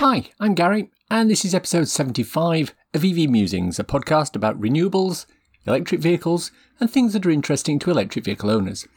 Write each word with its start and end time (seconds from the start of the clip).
Hi, 0.00 0.30
I'm 0.40 0.54
Gary, 0.54 0.90
and 1.10 1.30
this 1.30 1.44
is 1.44 1.54
episode 1.54 1.86
75 1.86 2.74
of 2.94 3.04
EV 3.04 3.28
Musings, 3.28 3.78
a 3.78 3.84
podcast 3.84 4.34
about 4.34 4.58
renewables, 4.58 5.26
electric 5.66 6.00
vehicles, 6.00 6.52
and 6.80 6.90
things 6.90 7.12
that 7.12 7.26
are 7.26 7.30
interesting 7.30 7.78
to 7.80 7.90
electric 7.90 8.24
vehicle 8.24 8.48
owners. 8.48 8.88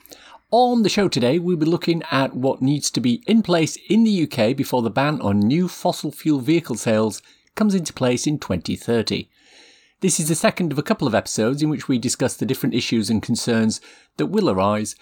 On 0.50 0.84
the 0.84 0.88
show 0.88 1.10
today, 1.10 1.39
we'll 1.39 1.57
be 1.57 1.66
looking 1.66 2.04
at 2.10 2.38
what 2.38 2.61
needs 2.61 2.89
to 2.89 3.02
be 3.02 3.21
in 3.28 3.43
place 3.43 3.78
in 3.89 4.05
the 4.05 4.24
UK 4.24 4.55
before 4.55 4.82
the 4.82 4.89
ban 4.89 5.20
on 5.20 5.39
new 5.39 5.68
fossil 5.68 6.10
fuel 6.10 6.39
vehicle 6.39 6.78
sales 6.78 7.21
comes 7.54 7.75
into 7.75 7.92
place 7.92 8.25
in 8.25 8.39
2030. 8.39 9.28
This 10.00 10.21
is 10.21 10.29
the 10.29 10.36
second 10.36 10.71
of 10.71 10.79
a 10.79 10.83
couple 10.83 11.06
of 11.06 11.14
episodes 11.14 11.61
in 11.61 11.70
which 11.70 11.89
we 11.89 12.00
discuss 12.00 12.38
the 12.38 12.46
different 12.46 12.75
issues 12.75 13.10
and 13.10 13.21
concerns 13.21 13.82
that 14.15 14.28
will 14.28 14.50
arise 14.50 14.96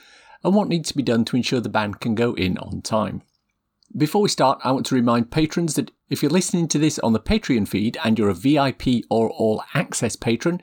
and 0.44 0.56
what 0.56 0.68
needs 0.68 0.90
to 0.90 0.98
be 0.98 1.04
done 1.04 1.26
to 1.26 1.38
ensure 1.38 1.60
the 1.60 1.70
ban 1.70 1.94
can 1.94 2.16
go 2.16 2.34
in 2.34 2.58
on 2.58 2.82
time. 2.82 3.22
Before 3.98 4.22
we 4.22 4.30
start, 4.30 4.62
I 4.64 4.72
want 4.72 4.86
to 4.86 4.96
remind 4.96 5.32
patrons 5.32 5.76
that 5.76 5.92
if 6.10 6.22
you're 6.22 6.32
listening 6.32 6.70
to 6.70 6.80
this 6.80 6.98
on 7.00 7.12
the 7.12 7.20
Patreon 7.20 7.68
feed 7.68 7.98
and 8.04 8.18
you're 8.18 8.30
a 8.30 8.34
VIP 8.34 9.04
or 9.10 9.30
All 9.30 9.62
Access 9.74 10.16
patron, 10.16 10.62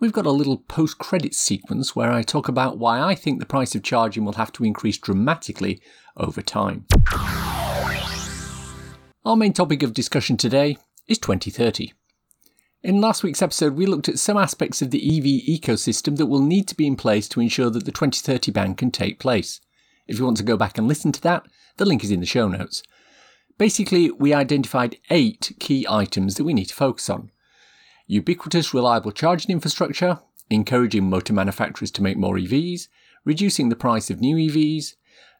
we've 0.00 0.12
got 0.12 0.26
a 0.26 0.32
little 0.32 0.56
post 0.56 0.98
credits 0.98 1.38
sequence 1.38 1.94
where 1.94 2.10
I 2.10 2.22
talk 2.22 2.48
about 2.48 2.78
why 2.78 3.00
I 3.00 3.14
think 3.14 3.38
the 3.38 3.46
price 3.46 3.76
of 3.76 3.84
charging 3.84 4.24
will 4.24 4.32
have 4.32 4.50
to 4.54 4.64
increase 4.64 4.98
dramatically 4.98 5.80
over 6.16 6.42
time. 6.42 6.86
Our 9.24 9.36
main 9.36 9.52
topic 9.52 9.84
of 9.84 9.94
discussion 9.94 10.36
today 10.36 10.76
is 11.06 11.18
2030. 11.18 11.92
In 12.82 13.00
last 13.00 13.22
week's 13.22 13.42
episode, 13.42 13.74
we 13.76 13.86
looked 13.86 14.08
at 14.08 14.18
some 14.18 14.36
aspects 14.36 14.82
of 14.82 14.90
the 14.90 14.98
EV 14.98 15.60
ecosystem 15.60 16.16
that 16.16 16.26
will 16.26 16.42
need 16.42 16.66
to 16.68 16.76
be 16.76 16.88
in 16.88 16.96
place 16.96 17.28
to 17.28 17.40
ensure 17.40 17.70
that 17.70 17.84
the 17.84 17.92
2030 17.92 18.50
ban 18.50 18.74
can 18.74 18.90
take 18.90 19.20
place. 19.20 19.60
If 20.08 20.18
you 20.18 20.24
want 20.24 20.38
to 20.38 20.42
go 20.42 20.56
back 20.56 20.76
and 20.76 20.88
listen 20.88 21.12
to 21.12 21.20
that, 21.22 21.46
the 21.76 21.84
link 21.84 22.04
is 22.04 22.10
in 22.10 22.20
the 22.20 22.26
show 22.26 22.48
notes. 22.48 22.82
Basically, 23.58 24.10
we 24.10 24.34
identified 24.34 24.98
eight 25.10 25.52
key 25.60 25.86
items 25.88 26.34
that 26.34 26.44
we 26.44 26.54
need 26.54 26.66
to 26.66 26.74
focus 26.74 27.08
on 27.08 27.30
ubiquitous, 28.06 28.74
reliable 28.74 29.12
charging 29.12 29.50
infrastructure, 29.50 30.20
encouraging 30.50 31.08
motor 31.08 31.32
manufacturers 31.32 31.90
to 31.90 32.02
make 32.02 32.18
more 32.18 32.36
EVs, 32.36 32.88
reducing 33.24 33.68
the 33.68 33.76
price 33.76 34.10
of 34.10 34.20
new 34.20 34.36
EVs, 34.36 34.94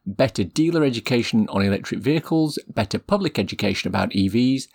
better 0.05 0.43
dealer 0.43 0.83
education 0.83 1.47
on 1.49 1.61
electric 1.61 1.99
vehicles, 1.99 2.57
better 2.67 2.99
public 2.99 3.37
education 3.37 3.87
about 3.87 4.11
EVs, 4.11 4.67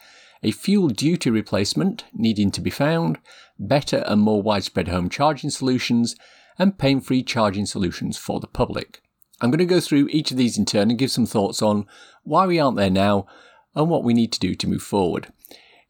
a 0.42 0.52
fuel 0.52 0.88
duty 0.88 1.30
replacement 1.30 2.04
needing 2.12 2.50
to 2.50 2.60
be 2.60 2.70
found, 2.70 3.18
better 3.58 4.04
and 4.06 4.22
more 4.22 4.42
widespread 4.42 4.88
home 4.88 5.08
charging 5.08 5.50
solutions, 5.50 6.16
and 6.58 6.78
pain 6.78 7.00
free 7.00 7.22
charging 7.22 7.66
solutions 7.66 8.16
for 8.16 8.40
the 8.40 8.46
public. 8.46 9.02
I'm 9.40 9.50
going 9.50 9.58
to 9.58 9.64
go 9.66 9.80
through 9.80 10.08
each 10.10 10.30
of 10.30 10.36
these 10.36 10.58
in 10.58 10.66
turn 10.66 10.90
and 10.90 10.98
give 10.98 11.10
some 11.10 11.26
thoughts 11.26 11.62
on 11.62 11.86
why 12.24 12.46
we 12.46 12.60
aren't 12.60 12.76
there 12.76 12.90
now 12.90 13.26
and 13.74 13.88
what 13.88 14.04
we 14.04 14.12
need 14.12 14.32
to 14.32 14.40
do 14.40 14.54
to 14.54 14.68
move 14.68 14.82
forward. 14.82 15.32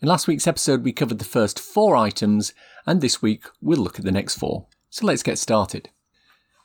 In 0.00 0.08
last 0.08 0.28
week's 0.28 0.46
episode, 0.46 0.84
we 0.84 0.92
covered 0.92 1.18
the 1.18 1.24
first 1.24 1.58
four 1.58 1.96
items, 1.96 2.54
and 2.86 3.00
this 3.00 3.20
week 3.20 3.44
we'll 3.60 3.78
look 3.78 3.98
at 3.98 4.04
the 4.04 4.12
next 4.12 4.36
four. 4.36 4.66
So 4.88 5.06
let's 5.06 5.22
get 5.22 5.38
started. 5.38 5.90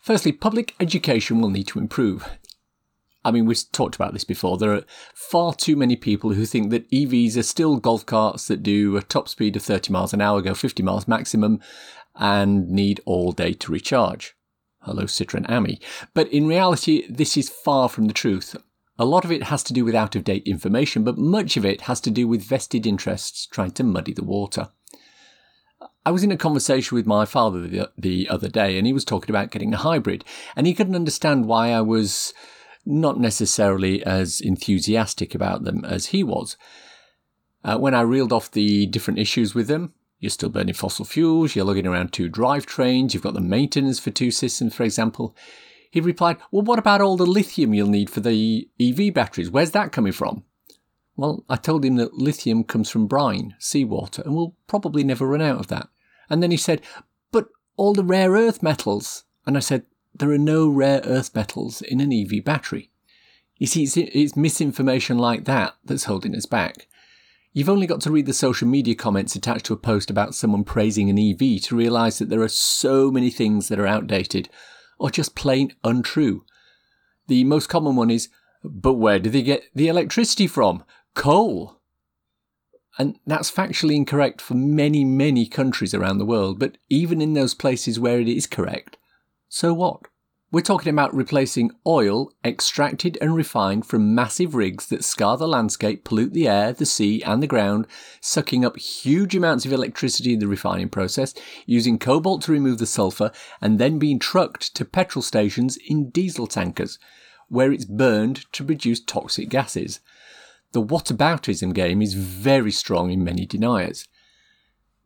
Firstly, 0.02 0.32
public 0.32 0.76
education 0.80 1.42
will 1.42 1.50
need 1.50 1.68
to 1.68 1.80
improve. 1.80 2.30
I 3.26 3.32
mean, 3.32 3.48
we've 3.48 3.72
talked 3.72 3.96
about 3.96 4.14
this 4.14 4.24
before. 4.24 4.58
There 4.58 4.74
are 4.74 4.84
far 5.16 5.56
too 5.56 5.76
many 5.76 5.96
people 5.96 6.34
who 6.34 6.46
think 6.46 6.70
that 6.70 6.90
EVs 6.92 7.36
are 7.36 7.44
still 7.44 7.78
golf 7.78 8.06
carts 8.06 8.48
that 8.48 8.62
do 8.62 8.96
a 8.96 9.02
top 9.02 9.28
speed 9.28 9.56
of 9.56 9.64
30 9.64 9.92
miles 9.92 10.14
an 10.14 10.22
hour, 10.22 10.42
go 10.42 10.54
50 10.54 10.84
miles 10.84 11.08
maximum, 11.08 11.60
and 12.16 12.70
need 12.70 13.02
all 13.06 13.32
day 13.32 13.54
to 13.54 13.72
recharge. 13.72 14.36
Hello, 14.86 15.06
Citroen 15.06 15.50
Ami. 15.50 15.80
But 16.14 16.32
in 16.32 16.46
reality, 16.46 17.08
this 17.10 17.36
is 17.38 17.50
far 17.50 17.90
from 17.90 18.06
the 18.06 18.14
truth. 18.14 18.56
A 19.00 19.06
lot 19.06 19.26
of 19.26 19.32
it 19.32 19.44
has 19.44 19.64
to 19.64 19.74
do 19.74 19.84
with 19.84 19.96
out 19.96 20.16
of 20.16 20.24
date 20.24 20.44
information, 20.46 21.04
but 21.04 21.18
much 21.18 21.58
of 21.58 21.66
it 21.66 21.82
has 21.82 22.00
to 22.02 22.12
do 22.12 22.28
with 22.28 22.44
vested 22.44 22.86
interests 22.86 23.48
trying 23.48 23.72
to 23.72 23.84
muddy 23.84 24.14
the 24.14 24.24
water. 24.24 24.70
I 26.06 26.12
was 26.12 26.24
in 26.24 26.32
a 26.32 26.38
conversation 26.38 26.96
with 26.96 27.08
my 27.08 27.26
father 27.26 27.62
the, 27.62 27.92
the 27.98 28.30
other 28.30 28.48
day, 28.48 28.78
and 28.78 28.86
he 28.86 28.94
was 28.94 29.04
talking 29.04 29.32
about 29.32 29.50
getting 29.50 29.74
a 29.74 29.78
hybrid, 29.78 30.24
and 30.56 30.68
he 30.68 30.76
couldn't 30.76 30.96
understand 30.96 31.48
why 31.48 31.72
I 31.72 31.82
was 31.82 32.32
not 32.86 33.20
necessarily 33.20 34.04
as 34.06 34.40
enthusiastic 34.40 35.34
about 35.34 35.64
them 35.64 35.84
as 35.84 36.08
he 36.08 36.24
was. 36.24 36.58
Uh, 37.64 37.80
when 37.80 37.96
I 37.96 38.02
reeled 38.02 38.32
off 38.32 38.52
the 38.52 38.86
different 38.86 39.18
issues 39.18 39.56
with 39.56 39.68
them, 39.68 39.96
you're 40.26 40.32
still 40.32 40.50
burning 40.50 40.74
fossil 40.74 41.06
fuels, 41.06 41.56
you're 41.56 41.66
lugging 41.66 41.86
around 41.86 42.12
two 42.12 42.30
drivetrains, 42.30 43.14
you've 43.14 43.22
got 43.22 43.36
the 43.36 43.40
maintenance 43.40 44.00
for 44.00 44.10
two 44.10 44.32
systems, 44.32 44.74
for 44.74 44.82
example. 44.82 45.36
He 45.92 46.02
replied, 46.02 46.38
Well, 46.52 46.64
what 46.64 46.80
about 46.80 47.00
all 47.00 47.16
the 47.16 47.28
lithium 47.28 47.76
you'll 47.76 47.88
need 47.88 48.10
for 48.10 48.22
the 48.22 48.68
EV 48.82 49.14
batteries? 49.14 49.52
Where's 49.52 49.72
that 49.72 49.92
coming 49.92 50.12
from? 50.12 50.44
Well, 51.16 51.46
I 51.48 51.56
told 51.56 51.86
him 51.86 51.96
that 51.98 52.16
lithium 52.16 52.64
comes 52.64 52.90
from 52.90 53.08
brine, 53.08 53.56
seawater, 53.60 54.24
and 54.24 54.36
we'll 54.36 54.56
probably 54.68 55.04
never 55.04 55.28
run 55.28 55.42
out 55.42 55.60
of 55.60 55.68
that. 55.68 55.88
And 56.28 56.42
then 56.42 56.52
he 56.52 56.58
said, 56.58 56.82
But 57.32 57.48
all 57.78 57.94
the 57.94 58.04
rare 58.04 58.32
earth 58.32 58.64
metals. 58.64 59.26
And 59.46 59.56
I 59.56 59.60
said, 59.60 59.86
There 60.14 60.32
are 60.32 60.40
no 60.40 60.68
rare 60.68 61.02
earth 61.06 61.36
metals 61.36 61.84
in 61.84 62.02
an 62.02 62.12
EV 62.12 62.44
battery. 62.44 62.90
You 63.58 63.68
see, 63.68 63.84
it's, 63.84 63.96
it's 63.96 64.36
misinformation 64.36 65.18
like 65.18 65.46
that 65.46 65.76
that's 65.86 66.06
holding 66.06 66.36
us 66.36 66.46
back. 66.46 66.88
You've 67.56 67.70
only 67.70 67.88
got 67.88 68.02
to 68.02 68.12
read 68.12 68.26
the 68.26 68.34
social 68.34 68.68
media 68.68 68.96
comments 68.96 69.34
attached 69.34 69.66
to 69.68 69.74
a 69.74 69.78
post 69.78 70.10
about 70.10 70.36
someone 70.36 70.66
praising 70.66 71.10
an 71.10 71.18
EV 71.18 71.62
to 71.62 71.76
realise 71.78 72.20
that 72.20 72.28
there 72.28 72.42
are 72.42 72.50
so 72.50 73.10
many 73.10 73.30
things 73.30 73.70
that 73.70 73.80
are 73.80 73.88
outdated 73.88 74.50
or 75.00 75.10
just 75.10 75.36
plain 75.36 75.74
untrue. 75.82 76.44
The 77.28 77.46
most 77.46 77.68
common 77.68 77.96
one 77.96 78.12
is, 78.12 78.28
but 78.62 78.96
where 78.96 79.20
do 79.20 79.30
they 79.30 79.42
get 79.42 79.64
the 79.74 79.88
electricity 79.88 80.48
from? 80.48 80.84
Coal. 81.14 81.80
And 82.98 83.20
that's 83.26 83.50
factually 83.50 83.96
incorrect 83.96 84.42
for 84.42 84.56
many, 84.56 85.06
many 85.06 85.48
countries 85.48 85.94
around 85.94 86.18
the 86.18 86.26
world, 86.26 86.60
but 86.60 86.78
even 86.90 87.22
in 87.22 87.36
those 87.36 87.54
places 87.54 87.98
where 87.98 88.20
it 88.20 88.28
is 88.28 88.48
correct, 88.48 88.98
so 89.48 89.74
what? 89.74 90.02
We're 90.56 90.62
talking 90.62 90.94
about 90.94 91.14
replacing 91.14 91.72
oil 91.86 92.32
extracted 92.46 93.18
and 93.20 93.36
refined 93.36 93.86
from 93.86 94.16
massive 94.16 94.56
rigs 94.56 94.88
that 94.88 95.04
scar 95.04 95.36
the 95.36 95.50
landscape, 95.50 96.06
pollute 96.06 96.32
the 96.32 96.48
air, 96.48 96.72
the 96.72 96.86
sea, 96.86 97.22
and 97.24 97.44
the 97.44 97.46
ground, 97.46 97.88
sucking 98.22 98.64
up 98.64 98.78
huge 98.78 99.36
amounts 99.36 99.66
of 99.66 99.74
electricity 99.74 100.32
in 100.32 100.40
the 100.40 100.48
refining 100.48 100.88
process, 100.88 101.34
using 101.66 102.00
cobalt 102.00 102.42
to 102.44 102.54
remove 102.54 102.78
the 102.78 102.86
sulfur, 102.86 103.34
and 103.60 103.80
then 103.80 104.00
being 104.00 104.18
trucked 104.18 104.74
to 104.76 104.86
petrol 104.86 105.22
stations 105.22 105.76
in 105.76 106.10
diesel 106.10 106.48
tankers, 106.48 107.00
where 107.50 107.74
it's 107.74 107.84
burned 107.84 108.50
to 108.54 108.64
produce 108.64 109.02
toxic 109.02 109.50
gases. 109.50 110.00
The 110.72 110.82
whataboutism 110.82 111.74
game 111.74 112.02
is 112.02 112.14
very 112.14 112.72
strong 112.72 113.12
in 113.12 113.26
many 113.26 113.46
deniers. 113.46 114.08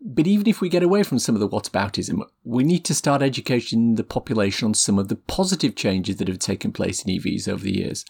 But 0.02 0.28
even 0.28 0.48
if 0.48 0.62
we 0.62 0.70
get 0.70 0.84
away 0.84 1.04
from 1.04 1.20
some 1.20 1.36
of 1.36 1.42
the 1.42 1.50
whataboutism, 1.50 2.22
we 2.46 2.64
need 2.64 2.86
to 2.86 2.96
start 2.96 3.22
educating 3.22 3.96
the 3.96 4.04
population 4.04 4.68
on 4.68 4.74
some 4.74 4.98
of 4.98 5.10
the 5.10 5.18
positive 5.18 5.76
changes 5.76 6.18
that 6.18 6.30
have 6.30 6.40
taken 6.40 6.72
place 6.72 7.04
in 7.04 7.14
EVs 7.14 7.50
over 7.50 7.64
the 7.64 7.76
years. 7.76 8.06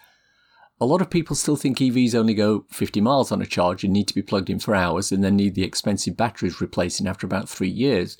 A 0.80 0.86
lot 0.86 1.02
of 1.02 1.10
people 1.10 1.36
still 1.36 1.56
think 1.56 1.80
EVs 1.80 2.14
only 2.14 2.36
go 2.36 2.66
50 2.70 3.02
miles 3.02 3.32
on 3.32 3.42
a 3.42 3.46
charge 3.46 3.84
and 3.84 3.92
need 3.92 4.08
to 4.08 4.14
be 4.14 4.22
plugged 4.22 4.50
in 4.50 4.60
for 4.60 4.76
hours 4.76 5.12
and 5.12 5.24
then 5.24 5.36
need 5.36 5.56
the 5.56 5.64
expensive 5.64 6.16
batteries 6.16 6.62
replacing 6.62 7.08
after 7.08 7.26
about 7.26 7.50
three 7.50 7.70
years. 7.70 8.18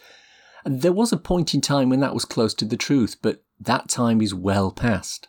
And 0.66 0.82
there 0.82 0.92
was 0.92 1.14
a 1.14 1.18
point 1.18 1.54
in 1.54 1.62
time 1.62 1.90
when 1.90 2.00
that 2.02 2.14
was 2.14 2.26
close 2.26 2.54
to 2.56 2.66
the 2.66 2.76
truth, 2.76 3.18
but 3.22 3.44
that 3.60 3.88
time 3.88 4.20
is 4.20 4.34
well 4.34 4.72
past. 4.72 5.28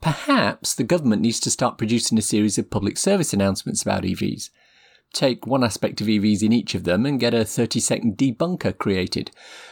Perhaps 0.00 0.74
the 0.74 0.84
government 0.84 1.20
needs 1.20 1.40
to 1.40 1.50
start 1.50 1.78
producing 1.78 2.16
a 2.16 2.22
series 2.22 2.58
of 2.58 2.70
public 2.70 2.96
service 2.96 3.32
announcements 3.32 3.82
about 3.82 4.04
EVs 4.04 4.50
take 5.12 5.46
one 5.46 5.64
aspect 5.64 6.00
of 6.00 6.06
EVs 6.06 6.42
in 6.42 6.52
each 6.52 6.74
of 6.74 6.84
them 6.84 7.06
and 7.06 7.20
get 7.20 7.34
a 7.34 7.44
30 7.44 7.80
second 7.80 8.16
debunker 8.16 8.76
created. 8.76 9.30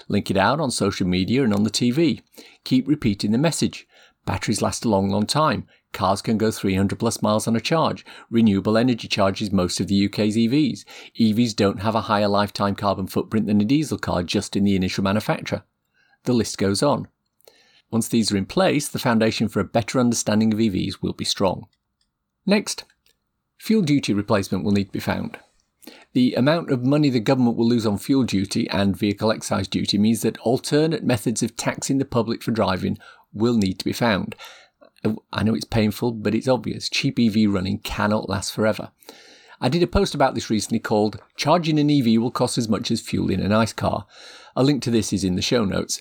Link 0.09 0.31
it 0.31 0.37
out 0.37 0.61
on 0.61 0.71
social 0.71 1.07
media 1.07 1.43
and 1.43 1.55
on 1.55 1.65
the 1.65 1.71
TV. 1.71 2.23
Keep 2.65 2.87
repeating 2.87 3.33
the 3.33 3.39
message. 3.39 3.87
Batteries 4.27 4.63
last 4.63 4.85
a 4.85 4.89
long, 4.89 5.09
long 5.09 5.27
time. 5.27 5.67
Cars 5.93 6.23
can 6.23 6.39
go 6.39 6.51
300 6.51 6.99
plus 6.99 7.21
miles 7.23 7.49
on 7.49 7.57
a 7.57 7.61
charge. 7.61 8.05
Renewable 8.31 8.79
energy 8.79 9.09
charges 9.09 9.51
most 9.51 9.81
of 9.81 9.89
the 9.89 10.07
UK's 10.07 10.37
EVs. 10.37 10.85
EVs 11.19 11.57
don't 11.57 11.81
have 11.81 11.95
a 11.95 12.03
higher 12.03 12.29
lifetime 12.29 12.75
carbon 12.75 13.07
footprint 13.07 13.47
than 13.47 13.61
a 13.61 13.65
diesel 13.65 13.99
car 13.99 14.23
just 14.23 14.55
in 14.55 14.65
the 14.65 14.77
initial 14.77 15.03
manufacture. 15.03 15.65
The 16.25 16.33
list 16.33 16.59
goes 16.59 16.83
on. 16.83 17.09
Once 17.91 18.09
these 18.09 18.31
are 18.31 18.37
in 18.37 18.47
place, 18.47 18.89
the 18.89 19.01
foundation 19.01 19.49
for 19.49 19.59
a 19.59 19.65
better 19.65 19.99
understanding 19.99 20.53
of 20.53 20.61
EVs 20.61 21.03
will 21.03 21.13
be 21.13 21.25
strong. 21.25 21.67
Next, 22.47 22.85
Fuel 23.61 23.83
duty 23.83 24.15
replacement 24.15 24.65
will 24.65 24.73
need 24.73 24.87
to 24.87 24.93
be 24.93 25.01
found. 25.01 25.39
The 26.15 26.33
amount 26.33 26.71
of 26.71 26.83
money 26.83 27.11
the 27.11 27.21
government 27.21 27.59
will 27.59 27.69
lose 27.69 27.85
on 27.85 27.99
fuel 27.99 28.25
duty 28.25 28.67
and 28.71 28.97
vehicle 28.97 29.31
excise 29.31 29.69
duty 29.69 29.99
means 29.99 30.23
that 30.23 30.39
alternate 30.39 31.05
methods 31.05 31.43
of 31.43 31.57
taxing 31.57 31.99
the 31.99 32.07
public 32.07 32.43
for 32.43 32.53
driving 32.53 32.97
will 33.35 33.59
need 33.59 33.79
to 33.79 33.85
be 33.85 33.93
found. 33.93 34.35
I 35.31 35.43
know 35.43 35.55
it's 35.55 35.67
painful, 35.67 36.13
but 36.13 36.35
it's 36.35 36.49
obvious. 36.49 36.89
Cheap 36.89 37.19
EV 37.21 37.53
running 37.53 37.81
cannot 37.81 38.31
last 38.31 38.55
forever. 38.55 38.93
I 39.61 39.69
did 39.69 39.83
a 39.83 39.87
post 39.87 40.15
about 40.15 40.35
this 40.35 40.49
recently 40.49 40.79
called 40.79 41.21
Charging 41.37 41.79
an 41.79 41.91
EV 41.91 42.19
will 42.19 42.31
cost 42.31 42.57
as 42.57 42.69
much 42.69 42.91
as 42.91 43.03
fuel 43.03 43.31
in 43.31 43.41
an 43.41 43.53
ICE 43.53 43.75
car. 43.75 44.07
A 44.57 44.63
link 44.63 44.83
to 44.85 44.91
this 44.91 45.13
is 45.13 45.23
in 45.23 45.37
the 45.37 45.43
show 45.43 45.67
notes. 45.67 46.01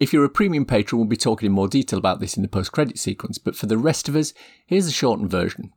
If 0.00 0.12
you're 0.12 0.24
a 0.24 0.28
premium 0.28 0.66
patron, 0.66 0.98
we'll 0.98 1.08
be 1.08 1.16
talking 1.16 1.46
in 1.46 1.52
more 1.52 1.68
detail 1.68 2.00
about 2.00 2.18
this 2.18 2.36
in 2.36 2.42
the 2.42 2.48
post 2.48 2.72
credit 2.72 2.98
sequence, 2.98 3.38
but 3.38 3.54
for 3.54 3.66
the 3.66 3.78
rest 3.78 4.08
of 4.08 4.16
us, 4.16 4.34
here's 4.66 4.88
a 4.88 4.92
shortened 4.92 5.30
version. 5.30 5.72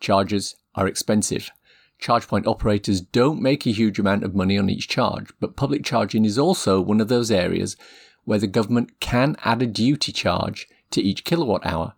Chargers 0.00 0.56
are 0.74 0.86
expensive. 0.86 1.50
Charge 1.98 2.28
point 2.28 2.46
operators 2.46 3.00
don't 3.00 3.40
make 3.40 3.66
a 3.66 3.72
huge 3.72 3.98
amount 3.98 4.24
of 4.24 4.34
money 4.34 4.58
on 4.58 4.68
each 4.68 4.88
charge, 4.88 5.30
but 5.40 5.56
public 5.56 5.84
charging 5.84 6.24
is 6.24 6.38
also 6.38 6.80
one 6.80 7.00
of 7.00 7.08
those 7.08 7.30
areas 7.30 7.76
where 8.24 8.38
the 8.38 8.46
government 8.46 9.00
can 9.00 9.36
add 9.44 9.62
a 9.62 9.66
duty 9.66 10.12
charge 10.12 10.68
to 10.90 11.00
each 11.00 11.24
kilowatt 11.24 11.64
hour. 11.64 11.94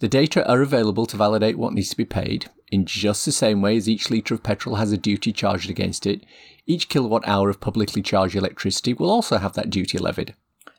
The 0.00 0.08
data 0.08 0.46
are 0.50 0.60
available 0.60 1.06
to 1.06 1.16
validate 1.16 1.56
what 1.56 1.72
needs 1.72 1.90
to 1.90 1.96
be 1.96 2.04
paid. 2.04 2.50
In 2.70 2.84
just 2.84 3.24
the 3.24 3.32
same 3.32 3.62
way 3.62 3.76
as 3.76 3.88
each 3.88 4.10
litre 4.10 4.34
of 4.34 4.42
petrol 4.42 4.76
has 4.76 4.92
a 4.92 4.98
duty 4.98 5.32
charged 5.32 5.70
against 5.70 6.06
it, 6.06 6.26
each 6.66 6.88
kilowatt 6.88 7.26
hour 7.26 7.48
of 7.48 7.60
publicly 7.60 8.02
charged 8.02 8.34
electricity 8.34 8.92
will 8.92 9.10
also 9.10 9.38
have 9.38 9.52
that 9.54 9.70
duty 9.70 9.96
levied. 9.96 10.34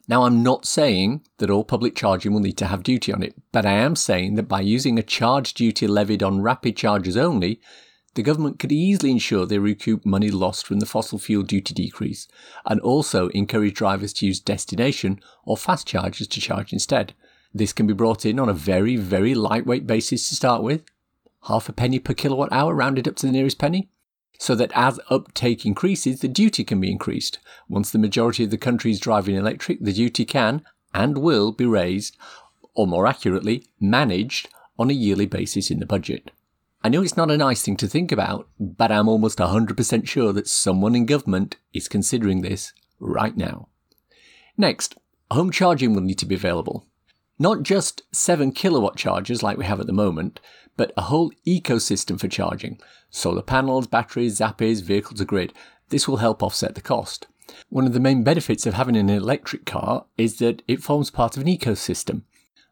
Now, 0.08 0.24
I'm 0.24 0.44
not 0.44 0.66
saying 0.66 1.22
that 1.40 1.50
all 1.50 1.64
public 1.64 1.96
charging 1.96 2.32
will 2.32 2.40
need 2.40 2.58
to 2.58 2.68
have 2.68 2.84
duty 2.84 3.12
on 3.12 3.24
it, 3.24 3.36
but 3.52 3.66
I 3.66 3.72
am 3.72 3.96
saying 3.96 4.36
that 4.36 4.48
by 4.48 4.62
using 4.62 5.00
a 5.00 5.04
charge 5.04 5.56
duty 5.56 5.88
levied 5.88 6.22
on 6.22 6.42
rapid 6.42 6.78
chargers 6.78 7.18
only, 7.18 7.60
the 8.14 8.22
government 8.22 8.60
could 8.60 8.72
easily 8.72 9.12
ensure 9.12 9.46
they 9.46 9.58
recoup 9.58 10.06
money 10.06 10.30
lost 10.30 10.66
from 10.66 10.80
the 10.80 10.86
fossil 10.86 11.18
fuel 11.18 11.44
duty 11.44 11.74
decrease, 11.74 12.28
and 12.66 12.80
also 12.82 13.30
encourage 13.30 13.74
drivers 13.74 14.14
to 14.14 14.28
use 14.28 14.40
destination 14.40 15.20
or 15.44 15.58
fast 15.58 15.88
chargers 15.88 16.28
to 16.28 16.40
charge 16.40 16.72
instead. 16.72 17.14
This 17.54 17.74
can 17.74 17.88
be 17.88 17.94
brought 17.94 18.26
in 18.26 18.40
on 18.40 18.48
a 18.48 18.54
very, 18.54 18.96
very 18.96 19.34
lightweight 19.34 19.88
basis 19.88 20.30
to 20.30 20.36
start 20.36 20.62
with, 20.62 20.84
half 21.48 21.68
a 21.68 21.74
penny 21.74 22.00
per 22.00 22.14
kilowatt 22.14 22.52
hour 22.52 22.76
rounded 22.76 23.08
up 23.08 23.16
to 23.18 23.26
the 23.26 23.32
nearest 23.32 23.58
penny, 23.58 23.90
so 24.38 24.56
that 24.56 24.72
as 24.76 25.00
uptake 25.10 25.66
increases, 25.66 26.20
the 26.20 26.28
duty 26.28 26.64
can 26.64 26.80
be 26.80 26.92
increased. 26.92 27.40
Once 27.68 27.92
the 27.92 27.98
majority 27.98 28.44
of 28.44 28.50
the 28.52 28.58
country 28.58 28.92
is 28.92 29.00
driving 29.00 29.36
electric, 29.36 29.84
the 29.84 29.94
duty 29.94 30.26
can 30.26 30.64
and 30.94 31.18
will 31.18 31.52
be 31.52 31.66
raised, 31.66 32.18
or 32.74 32.88
more 32.88 33.08
accurately, 33.08 33.68
managed 33.80 34.48
on 34.78 34.90
a 34.90 34.94
yearly 34.94 35.26
basis 35.26 35.72
in 35.72 35.80
the 35.80 35.86
budget. 35.86 36.32
I 36.84 36.90
know 36.90 37.02
it's 37.02 37.18
not 37.18 37.32
a 37.32 37.38
nice 37.38 37.64
thing 37.64 37.78
to 37.78 37.88
think 37.88 38.12
about, 38.12 38.48
but 38.60 38.92
I'm 38.92 39.08
almost 39.08 39.40
100% 39.40 40.08
sure 40.08 40.32
that 40.34 40.48
someone 40.48 40.96
in 40.96 41.06
government 41.06 41.56
is 41.74 41.88
considering 41.88 42.42
this 42.42 42.74
right 43.00 43.36
now. 43.36 43.70
Next, 44.58 44.96
home 45.32 45.52
charging 45.52 45.94
will 45.94 46.02
need 46.02 46.20
to 46.20 46.26
be 46.26 46.36
available. 46.36 46.86
Not 47.40 47.64
just 47.64 48.04
7 48.14 48.52
kilowatt 48.52 48.98
chargers 48.98 49.44
like 49.44 49.58
we 49.58 49.66
have 49.66 49.80
at 49.80 49.88
the 49.88 49.94
moment, 49.94 50.40
but 50.78 50.92
a 50.98 51.04
whole 51.04 51.32
ecosystem 51.48 52.20
for 52.20 52.28
charging 52.28 52.80
solar 53.10 53.42
panels, 53.42 53.88
batteries, 53.88 54.40
zappis, 54.40 54.82
vehicle 54.82 55.16
to 55.16 55.26
grid. 55.26 55.54
This 55.90 56.08
will 56.08 56.18
help 56.18 56.44
offset 56.44 56.76
the 56.76 56.82
cost. 56.82 57.28
One 57.70 57.86
of 57.86 57.94
the 57.94 58.00
main 58.00 58.24
benefits 58.24 58.66
of 58.66 58.74
having 58.74 58.98
an 58.98 59.10
electric 59.10 59.66
car 59.66 60.06
is 60.18 60.40
that 60.40 60.62
it 60.68 60.84
forms 60.84 61.12
part 61.12 61.38
of 61.38 61.44
an 61.44 61.48
ecosystem. 61.48 62.24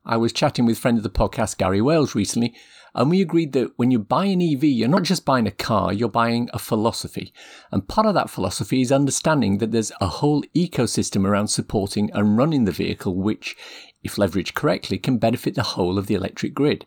I 0.06 0.18
was 0.18 0.34
chatting 0.34 0.66
with 0.66 0.80
friend 0.80 0.98
of 0.98 1.04
the 1.04 1.10
podcast 1.10 1.58
Gary 1.58 1.80
Wales 1.80 2.14
recently, 2.14 2.54
and 2.94 3.10
we 3.10 3.22
agreed 3.22 3.54
that 3.54 3.72
when 3.78 3.90
you 3.90 4.00
buy 4.00 4.26
an 4.26 4.42
EV, 4.42 4.66
you're 4.66 4.90
not 4.90 5.04
just 5.04 5.26
buying 5.26 5.48
a 5.48 5.52
car, 5.52 5.94
you're 5.94 6.10
buying 6.10 6.50
a 6.54 6.60
philosophy. 6.60 7.34
And 7.72 7.88
part 7.88 8.06
of 8.06 8.14
that 8.14 8.30
philosophy 8.30 8.82
is 8.82 8.92
understanding 8.92 9.60
that 9.60 9.72
there's 9.72 9.92
a 10.02 10.08
whole 10.08 10.44
ecosystem 10.56 11.26
around 11.26 11.48
supporting 11.48 12.12
and 12.12 12.38
running 12.38 12.66
the 12.66 12.72
vehicle, 12.72 13.16
which, 13.16 13.56
if 14.04 14.18
leveraged 14.18 14.54
correctly, 14.54 14.98
can 14.98 15.18
benefit 15.18 15.56
the 15.56 15.64
whole 15.64 15.98
of 15.98 16.08
the 16.08 16.16
electric 16.16 16.54
grid. 16.54 16.86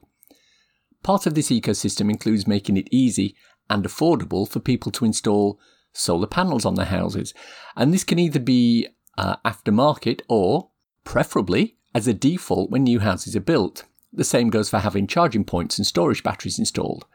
Part 1.06 1.24
of 1.24 1.36
this 1.36 1.50
ecosystem 1.50 2.10
includes 2.10 2.48
making 2.48 2.76
it 2.76 2.88
easy 2.90 3.36
and 3.70 3.84
affordable 3.84 4.48
for 4.48 4.58
people 4.58 4.90
to 4.90 5.04
install 5.04 5.60
solar 5.92 6.26
panels 6.26 6.64
on 6.64 6.74
their 6.74 6.86
houses. 6.86 7.32
And 7.76 7.94
this 7.94 8.02
can 8.02 8.18
either 8.18 8.40
be 8.40 8.88
uh, 9.16 9.36
aftermarket 9.44 10.22
or, 10.28 10.70
preferably, 11.04 11.76
as 11.94 12.08
a 12.08 12.12
default 12.12 12.70
when 12.72 12.82
new 12.82 12.98
houses 12.98 13.36
are 13.36 13.40
built. 13.40 13.84
The 14.12 14.24
same 14.24 14.50
goes 14.50 14.68
for 14.68 14.80
having 14.80 15.06
charging 15.06 15.44
points 15.44 15.78
and 15.78 15.86
storage 15.86 16.24
batteries 16.24 16.58
installed. 16.58 17.06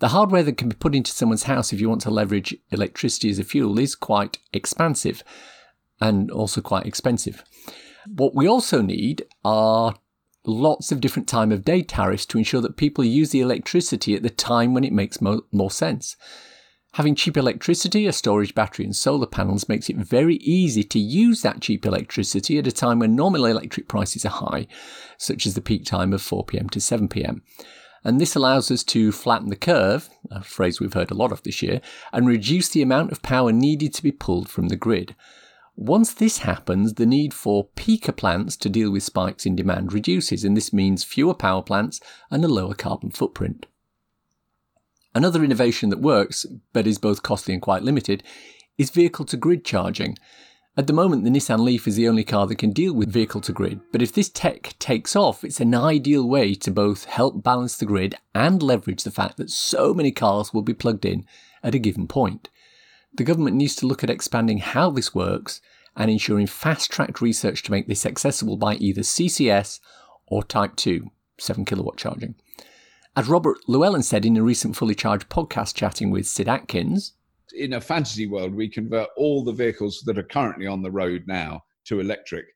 The 0.00 0.08
hardware 0.08 0.42
that 0.42 0.56
can 0.56 0.68
be 0.68 0.74
put 0.74 0.96
into 0.96 1.12
someone's 1.12 1.44
house 1.44 1.72
if 1.72 1.80
you 1.80 1.88
want 1.88 2.00
to 2.00 2.10
leverage 2.10 2.56
electricity 2.72 3.30
as 3.30 3.38
a 3.38 3.44
fuel 3.44 3.78
is 3.78 3.94
quite 3.94 4.38
expansive 4.52 5.22
and 6.00 6.32
also 6.32 6.60
quite 6.60 6.84
expensive. 6.84 7.44
What 8.08 8.34
we 8.34 8.48
also 8.48 8.82
need 8.82 9.24
are 9.44 9.94
lots 10.44 10.90
of 10.90 11.00
different 11.00 11.28
time 11.28 11.52
of 11.52 11.64
day 11.64 11.82
tariffs 11.82 12.26
to 12.26 12.38
ensure 12.38 12.60
that 12.60 12.76
people 12.76 13.04
use 13.04 13.30
the 13.30 13.40
electricity 13.40 14.14
at 14.14 14.22
the 14.22 14.30
time 14.30 14.74
when 14.74 14.84
it 14.84 14.92
makes 14.92 15.20
mo- 15.20 15.42
more 15.52 15.70
sense. 15.70 16.16
Having 16.94 17.14
cheap 17.14 17.36
electricity, 17.36 18.06
a 18.06 18.12
storage 18.12 18.52
battery, 18.54 18.84
and 18.84 18.96
solar 18.96 19.26
panels 19.26 19.68
makes 19.68 19.88
it 19.88 19.96
very 19.96 20.36
easy 20.36 20.82
to 20.82 20.98
use 20.98 21.42
that 21.42 21.60
cheap 21.60 21.86
electricity 21.86 22.58
at 22.58 22.66
a 22.66 22.72
time 22.72 22.98
when 22.98 23.14
normal 23.14 23.46
electric 23.46 23.86
prices 23.86 24.24
are 24.24 24.30
high, 24.30 24.66
such 25.16 25.46
as 25.46 25.54
the 25.54 25.60
peak 25.60 25.84
time 25.84 26.12
of 26.12 26.20
4pm 26.20 26.68
to 26.70 26.80
7pm. 26.80 27.42
And 28.02 28.20
this 28.20 28.34
allows 28.34 28.70
us 28.72 28.82
to 28.84 29.12
flatten 29.12 29.50
the 29.50 29.56
curve, 29.56 30.08
a 30.32 30.42
phrase 30.42 30.80
we've 30.80 30.94
heard 30.94 31.12
a 31.12 31.16
lot 31.16 31.30
of 31.30 31.42
this 31.44 31.62
year, 31.62 31.80
and 32.12 32.26
reduce 32.26 32.70
the 32.70 32.82
amount 32.82 33.12
of 33.12 33.22
power 33.22 33.52
needed 33.52 33.94
to 33.94 34.02
be 34.02 34.10
pulled 34.10 34.48
from 34.48 34.66
the 34.68 34.76
grid. 34.76 35.14
Once 35.76 36.12
this 36.12 36.38
happens, 36.38 36.94
the 36.94 37.06
need 37.06 37.32
for 37.32 37.68
peaker 37.76 38.14
plants 38.14 38.56
to 38.56 38.68
deal 38.68 38.90
with 38.90 39.02
spikes 39.02 39.46
in 39.46 39.56
demand 39.56 39.92
reduces, 39.92 40.44
and 40.44 40.56
this 40.56 40.72
means 40.72 41.04
fewer 41.04 41.34
power 41.34 41.62
plants 41.62 42.00
and 42.30 42.44
a 42.44 42.48
lower 42.48 42.74
carbon 42.74 43.10
footprint. 43.10 43.66
Another 45.14 45.42
innovation 45.42 45.88
that 45.90 46.00
works, 46.00 46.46
but 46.72 46.86
is 46.86 46.98
both 46.98 47.22
costly 47.22 47.54
and 47.54 47.62
quite 47.62 47.82
limited, 47.82 48.22
is 48.78 48.90
vehicle 48.90 49.24
to 49.24 49.36
grid 49.36 49.64
charging. 49.64 50.16
At 50.76 50.86
the 50.86 50.92
moment, 50.92 51.24
the 51.24 51.30
Nissan 51.30 51.60
Leaf 51.60 51.88
is 51.88 51.96
the 51.96 52.08
only 52.08 52.24
car 52.24 52.46
that 52.46 52.58
can 52.58 52.70
deal 52.70 52.94
with 52.94 53.12
vehicle 53.12 53.40
to 53.42 53.52
grid, 53.52 53.80
but 53.90 54.02
if 54.02 54.12
this 54.12 54.28
tech 54.28 54.74
takes 54.78 55.16
off, 55.16 55.42
it's 55.44 55.60
an 55.60 55.74
ideal 55.74 56.28
way 56.28 56.54
to 56.54 56.70
both 56.70 57.06
help 57.06 57.42
balance 57.42 57.76
the 57.76 57.86
grid 57.86 58.14
and 58.34 58.62
leverage 58.62 59.02
the 59.02 59.10
fact 59.10 59.36
that 59.36 59.50
so 59.50 59.92
many 59.92 60.12
cars 60.12 60.54
will 60.54 60.62
be 60.62 60.74
plugged 60.74 61.04
in 61.04 61.26
at 61.62 61.74
a 61.74 61.78
given 61.78 62.06
point 62.06 62.48
the 63.12 63.24
government 63.24 63.56
needs 63.56 63.74
to 63.76 63.86
look 63.86 64.04
at 64.04 64.10
expanding 64.10 64.58
how 64.58 64.90
this 64.90 65.14
works 65.14 65.60
and 65.96 66.10
ensuring 66.10 66.46
fast 66.46 66.90
tracked 66.90 67.20
research 67.20 67.62
to 67.62 67.72
make 67.72 67.88
this 67.88 68.06
accessible 68.06 68.56
by 68.56 68.74
either 68.76 69.02
CCS 69.02 69.80
or 70.26 70.42
Type 70.44 70.76
2, 70.76 71.10
7 71.38 71.64
kilowatt 71.64 71.96
charging. 71.96 72.34
As 73.16 73.28
Robert 73.28 73.58
Llewellyn 73.66 74.04
said 74.04 74.24
in 74.24 74.36
a 74.36 74.42
recent 74.42 74.76
Fully 74.76 74.94
Charged 74.94 75.28
podcast 75.28 75.74
chatting 75.74 76.10
with 76.10 76.26
Sid 76.26 76.48
Atkins, 76.48 77.14
in 77.52 77.72
a 77.72 77.80
fantasy 77.80 78.28
world, 78.28 78.54
we 78.54 78.68
convert 78.68 79.08
all 79.16 79.42
the 79.42 79.52
vehicles 79.52 80.02
that 80.06 80.16
are 80.16 80.22
currently 80.22 80.68
on 80.68 80.82
the 80.82 80.90
road 80.90 81.24
now 81.26 81.64
to 81.86 81.98
electric. 81.98 82.46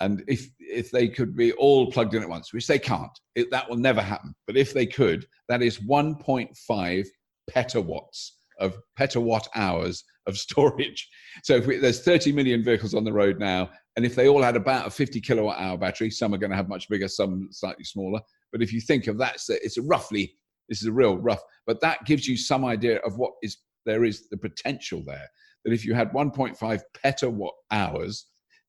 And 0.00 0.22
if 0.28 0.48
if 0.58 0.90
they 0.90 1.08
could 1.08 1.34
be 1.34 1.52
all 1.52 1.90
plugged 1.90 2.14
in 2.14 2.22
at 2.22 2.28
once, 2.28 2.52
which 2.52 2.66
they 2.66 2.78
can't, 2.78 3.10
it, 3.34 3.50
that 3.50 3.68
will 3.68 3.76
never 3.76 4.02
happen. 4.02 4.34
But 4.46 4.56
if 4.56 4.72
they 4.74 4.86
could, 4.86 5.26
that 5.48 5.62
is 5.62 5.78
1.5 5.78 7.06
petawatts 7.50 8.30
of 8.60 8.78
petawatt 8.98 9.46
hours 9.54 10.04
of 10.26 10.38
storage. 10.38 11.08
So 11.42 11.56
if 11.56 11.66
we, 11.66 11.78
there's 11.78 12.02
30 12.02 12.32
million 12.32 12.62
vehicles 12.62 12.94
on 12.94 13.04
the 13.04 13.12
road 13.12 13.38
now, 13.38 13.70
and 13.96 14.06
if 14.06 14.14
they 14.14 14.28
all 14.28 14.42
had 14.42 14.56
about 14.56 14.86
a 14.86 14.90
50 14.90 15.20
kilowatt 15.20 15.60
hour 15.60 15.76
battery, 15.76 16.10
some 16.10 16.32
are 16.34 16.38
going 16.38 16.50
to 16.50 16.56
have 16.56 16.68
much 16.68 16.88
bigger, 16.88 17.08
some 17.08 17.48
slightly 17.50 17.84
smaller. 17.84 18.20
But 18.52 18.62
if 18.62 18.72
you 18.72 18.80
think 18.80 19.06
of 19.06 19.18
that, 19.18 19.38
it's 19.48 19.78
roughly 19.78 20.34
this 20.68 20.82
is 20.82 20.88
a 20.88 20.92
real 20.92 21.18
rough, 21.18 21.42
but 21.66 21.80
that 21.80 22.04
gives 22.06 22.28
you 22.28 22.36
some 22.36 22.64
idea 22.64 22.98
of 22.98 23.16
what 23.18 23.32
is 23.42 23.58
there 23.86 24.04
is 24.04 24.28
the 24.28 24.36
potential 24.36 25.02
there. 25.04 25.28
That 25.64 25.72
if 25.72 25.84
you 25.84 25.94
had 25.94 26.12
1.5 26.12 26.80
petawatt 27.04 27.50
hours, 27.70 28.26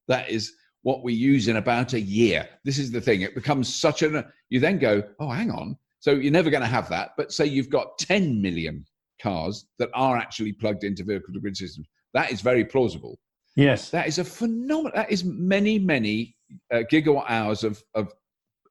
that 0.08 0.30
is 0.30 0.54
what 0.84 1.04
we 1.04 1.14
use 1.14 1.48
in 1.48 1.58
about 1.58 1.94
a 1.94 2.00
year. 2.00 2.48
This 2.66 2.80
is 2.80 2.92
the 2.92 3.02
thing. 3.02 3.22
It 3.22 3.36
becomes 3.36 3.74
such 3.74 4.02
an 4.02 4.26
you 4.50 4.60
then 4.60 4.80
go, 4.80 5.04
oh, 5.20 5.30
hang 5.30 5.52
on. 5.52 5.78
So 6.00 6.12
you're 6.12 6.32
never 6.32 6.50
going 6.50 6.64
to 6.64 6.68
have 6.68 6.90
that. 6.90 7.12
But 7.16 7.32
say 7.32 7.46
you've 7.46 7.70
got 7.70 7.98
10 8.00 8.42
million 8.42 8.86
cars 9.22 9.66
that 9.80 9.90
are 9.94 10.18
actually 10.18 10.54
plugged 10.54 10.84
into 10.84 11.04
vehicle 11.04 11.34
to 11.34 11.40
grid 11.40 11.58
systems. 11.58 11.88
That 12.14 12.32
is 12.32 12.42
very 12.42 12.66
plausible. 12.66 13.20
Yes. 13.56 13.90
That 13.90 14.08
is 14.08 14.18
a 14.18 14.24
phenomenal, 14.24 14.92
that 14.96 15.12
is 15.12 15.24
many, 15.24 15.80
many 15.80 16.36
uh, 16.72 16.84
gigawatt 16.92 17.26
hours 17.30 17.64
of, 17.64 17.84
of, 17.96 18.14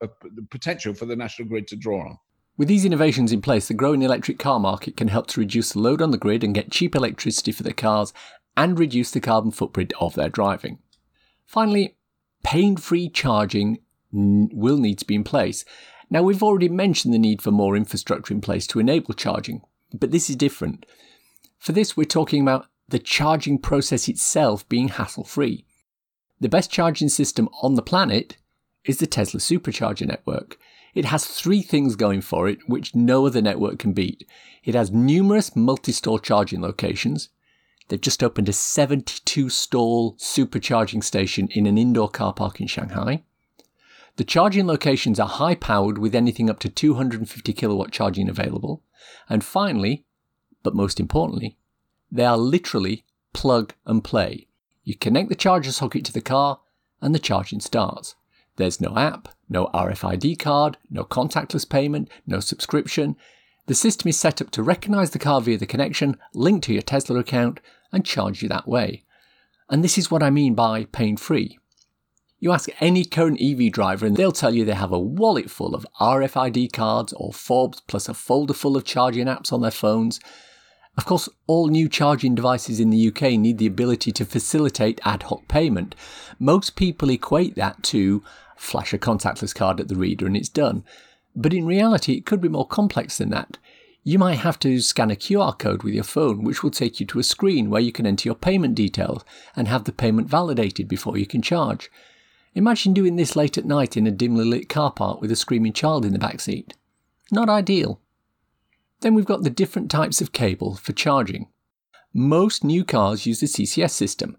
of 0.00 0.10
potential 0.50 0.94
for 0.94 1.06
the 1.06 1.16
national 1.16 1.48
grid 1.48 1.66
to 1.68 1.76
draw 1.76 2.00
on. 2.00 2.18
With 2.56 2.68
these 2.68 2.84
innovations 2.84 3.32
in 3.32 3.40
place, 3.40 3.68
the 3.68 3.74
growing 3.74 4.02
electric 4.02 4.38
car 4.38 4.60
market 4.60 4.96
can 4.96 5.08
help 5.08 5.28
to 5.28 5.40
reduce 5.40 5.72
the 5.72 5.78
load 5.78 6.02
on 6.02 6.10
the 6.10 6.18
grid 6.18 6.44
and 6.44 6.54
get 6.54 6.70
cheap 6.70 6.94
electricity 6.94 7.52
for 7.52 7.62
the 7.62 7.72
cars 7.72 8.12
and 8.56 8.78
reduce 8.78 9.10
the 9.10 9.20
carbon 9.20 9.50
footprint 9.50 9.92
of 10.00 10.14
their 10.14 10.28
driving. 10.28 10.78
Finally, 11.46 11.96
pain 12.44 12.76
free 12.76 13.08
charging 13.08 13.78
will 14.12 14.76
need 14.76 14.98
to 14.98 15.06
be 15.06 15.14
in 15.14 15.24
place. 15.24 15.64
Now, 16.10 16.22
we've 16.22 16.42
already 16.42 16.68
mentioned 16.68 17.14
the 17.14 17.18
need 17.18 17.40
for 17.40 17.50
more 17.50 17.76
infrastructure 17.76 18.34
in 18.34 18.40
place 18.40 18.66
to 18.68 18.80
enable 18.80 19.14
charging, 19.14 19.62
but 19.92 20.10
this 20.10 20.30
is 20.30 20.36
different. 20.36 20.86
For 21.58 21.72
this, 21.72 21.96
we're 21.96 22.04
talking 22.04 22.42
about 22.42 22.66
the 22.88 22.98
charging 22.98 23.58
process 23.58 24.08
itself 24.08 24.68
being 24.68 24.88
hassle 24.88 25.24
free. 25.24 25.64
The 26.40 26.48
best 26.48 26.70
charging 26.70 27.08
system 27.08 27.48
on 27.62 27.74
the 27.74 27.82
planet 27.82 28.38
is 28.84 28.98
the 28.98 29.06
Tesla 29.06 29.40
supercharger 29.40 30.06
network. 30.06 30.58
It 30.94 31.04
has 31.04 31.26
three 31.26 31.62
things 31.62 31.96
going 31.96 32.22
for 32.22 32.48
it 32.48 32.68
which 32.68 32.94
no 32.94 33.26
other 33.26 33.42
network 33.42 33.78
can 33.78 33.92
beat. 33.92 34.28
It 34.64 34.74
has 34.74 34.90
numerous 34.90 35.54
multi 35.54 35.92
stall 35.92 36.18
charging 36.18 36.60
locations. 36.60 37.28
They've 37.88 38.00
just 38.00 38.22
opened 38.22 38.48
a 38.48 38.52
72 38.52 39.50
stall 39.50 40.16
supercharging 40.16 41.04
station 41.04 41.48
in 41.48 41.66
an 41.66 41.78
indoor 41.78 42.08
car 42.08 42.32
park 42.32 42.60
in 42.60 42.66
Shanghai. 42.66 43.24
The 44.16 44.24
charging 44.24 44.66
locations 44.66 45.18
are 45.18 45.28
high 45.28 45.54
powered 45.54 45.98
with 45.98 46.14
anything 46.14 46.50
up 46.50 46.58
to 46.60 46.68
250 46.68 47.52
kilowatt 47.52 47.90
charging 47.90 48.28
available. 48.28 48.82
And 49.28 49.42
finally, 49.42 50.04
but 50.62 50.74
most 50.74 51.00
importantly, 51.00 51.56
they 52.10 52.24
are 52.24 52.36
literally 52.36 53.04
plug 53.32 53.74
and 53.86 54.02
play. 54.04 54.48
You 54.84 54.96
connect 54.96 55.28
the 55.28 55.34
charger 55.34 55.72
socket 55.72 56.04
to 56.06 56.12
the 56.12 56.20
car 56.20 56.60
and 57.00 57.14
the 57.14 57.18
charging 57.18 57.60
starts. 57.60 58.14
There's 58.56 58.80
no 58.80 58.96
app, 58.96 59.28
no 59.48 59.66
RFID 59.68 60.38
card, 60.38 60.76
no 60.90 61.04
contactless 61.04 61.68
payment, 61.68 62.10
no 62.26 62.40
subscription. 62.40 63.16
The 63.66 63.74
system 63.74 64.08
is 64.08 64.18
set 64.18 64.42
up 64.42 64.50
to 64.50 64.62
recognize 64.62 65.10
the 65.10 65.18
car 65.18 65.40
via 65.40 65.56
the 65.56 65.66
connection, 65.66 66.18
link 66.34 66.64
to 66.64 66.72
your 66.72 66.82
Tesla 66.82 67.18
account, 67.20 67.60
and 67.92 68.04
charge 68.04 68.42
you 68.42 68.48
that 68.48 68.68
way. 68.68 69.04
And 69.68 69.84
this 69.84 69.96
is 69.96 70.10
what 70.10 70.22
I 70.22 70.30
mean 70.30 70.54
by 70.54 70.84
pain 70.86 71.16
free. 71.16 71.59
You 72.42 72.52
ask 72.52 72.70
any 72.80 73.04
current 73.04 73.38
EV 73.38 73.70
driver, 73.70 74.06
and 74.06 74.16
they'll 74.16 74.32
tell 74.32 74.54
you 74.54 74.64
they 74.64 74.72
have 74.72 74.92
a 74.92 74.98
wallet 74.98 75.50
full 75.50 75.74
of 75.74 75.86
RFID 76.00 76.72
cards 76.72 77.12
or 77.12 77.34
fobs, 77.34 77.82
plus 77.82 78.08
a 78.08 78.14
folder 78.14 78.54
full 78.54 78.78
of 78.78 78.84
charging 78.84 79.26
apps 79.26 79.52
on 79.52 79.60
their 79.60 79.70
phones. 79.70 80.20
Of 80.96 81.04
course, 81.04 81.28
all 81.46 81.68
new 81.68 81.86
charging 81.86 82.34
devices 82.34 82.80
in 82.80 82.88
the 82.88 83.08
UK 83.08 83.38
need 83.38 83.58
the 83.58 83.66
ability 83.66 84.10
to 84.12 84.24
facilitate 84.24 85.02
ad 85.04 85.24
hoc 85.24 85.48
payment. 85.48 85.94
Most 86.38 86.76
people 86.76 87.10
equate 87.10 87.56
that 87.56 87.82
to 87.84 88.22
flash 88.56 88.94
a 88.94 88.98
contactless 88.98 89.54
card 89.54 89.78
at 89.78 89.88
the 89.88 89.96
reader 89.96 90.26
and 90.26 90.36
it's 90.36 90.48
done. 90.48 90.82
But 91.36 91.52
in 91.52 91.66
reality, 91.66 92.14
it 92.14 92.26
could 92.26 92.40
be 92.40 92.48
more 92.48 92.66
complex 92.66 93.18
than 93.18 93.30
that. 93.30 93.58
You 94.02 94.18
might 94.18 94.38
have 94.38 94.58
to 94.60 94.80
scan 94.80 95.10
a 95.10 95.14
QR 95.14 95.58
code 95.58 95.82
with 95.82 95.92
your 95.92 96.04
phone, 96.04 96.42
which 96.42 96.62
will 96.62 96.70
take 96.70 97.00
you 97.00 97.06
to 97.06 97.18
a 97.18 97.22
screen 97.22 97.68
where 97.68 97.82
you 97.82 97.92
can 97.92 98.06
enter 98.06 98.28
your 98.28 98.34
payment 98.34 98.74
details 98.74 99.24
and 99.54 99.68
have 99.68 99.84
the 99.84 99.92
payment 99.92 100.28
validated 100.28 100.88
before 100.88 101.18
you 101.18 101.26
can 101.26 101.42
charge. 101.42 101.90
Imagine 102.54 102.92
doing 102.92 103.16
this 103.16 103.36
late 103.36 103.56
at 103.56 103.64
night 103.64 103.96
in 103.96 104.06
a 104.06 104.10
dimly 104.10 104.44
lit 104.44 104.68
car 104.68 104.90
park 104.90 105.20
with 105.20 105.30
a 105.30 105.36
screaming 105.36 105.72
child 105.72 106.04
in 106.04 106.12
the 106.12 106.18
back 106.18 106.40
seat. 106.40 106.74
Not 107.30 107.48
ideal. 107.48 108.00
Then 109.00 109.14
we've 109.14 109.24
got 109.24 109.44
the 109.44 109.50
different 109.50 109.90
types 109.90 110.20
of 110.20 110.32
cable 110.32 110.74
for 110.74 110.92
charging. 110.92 111.48
Most 112.12 112.64
new 112.64 112.84
cars 112.84 113.24
use 113.24 113.40
the 113.40 113.46
CCS 113.46 113.92
system, 113.92 114.36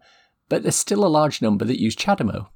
but 0.49 0.63
there's 0.63 0.75
still 0.75 1.05
a 1.05 1.07
large 1.07 1.41
number 1.41 1.63
that 1.65 1.81
use 1.81 1.95
CHAdeMO. 1.95 2.47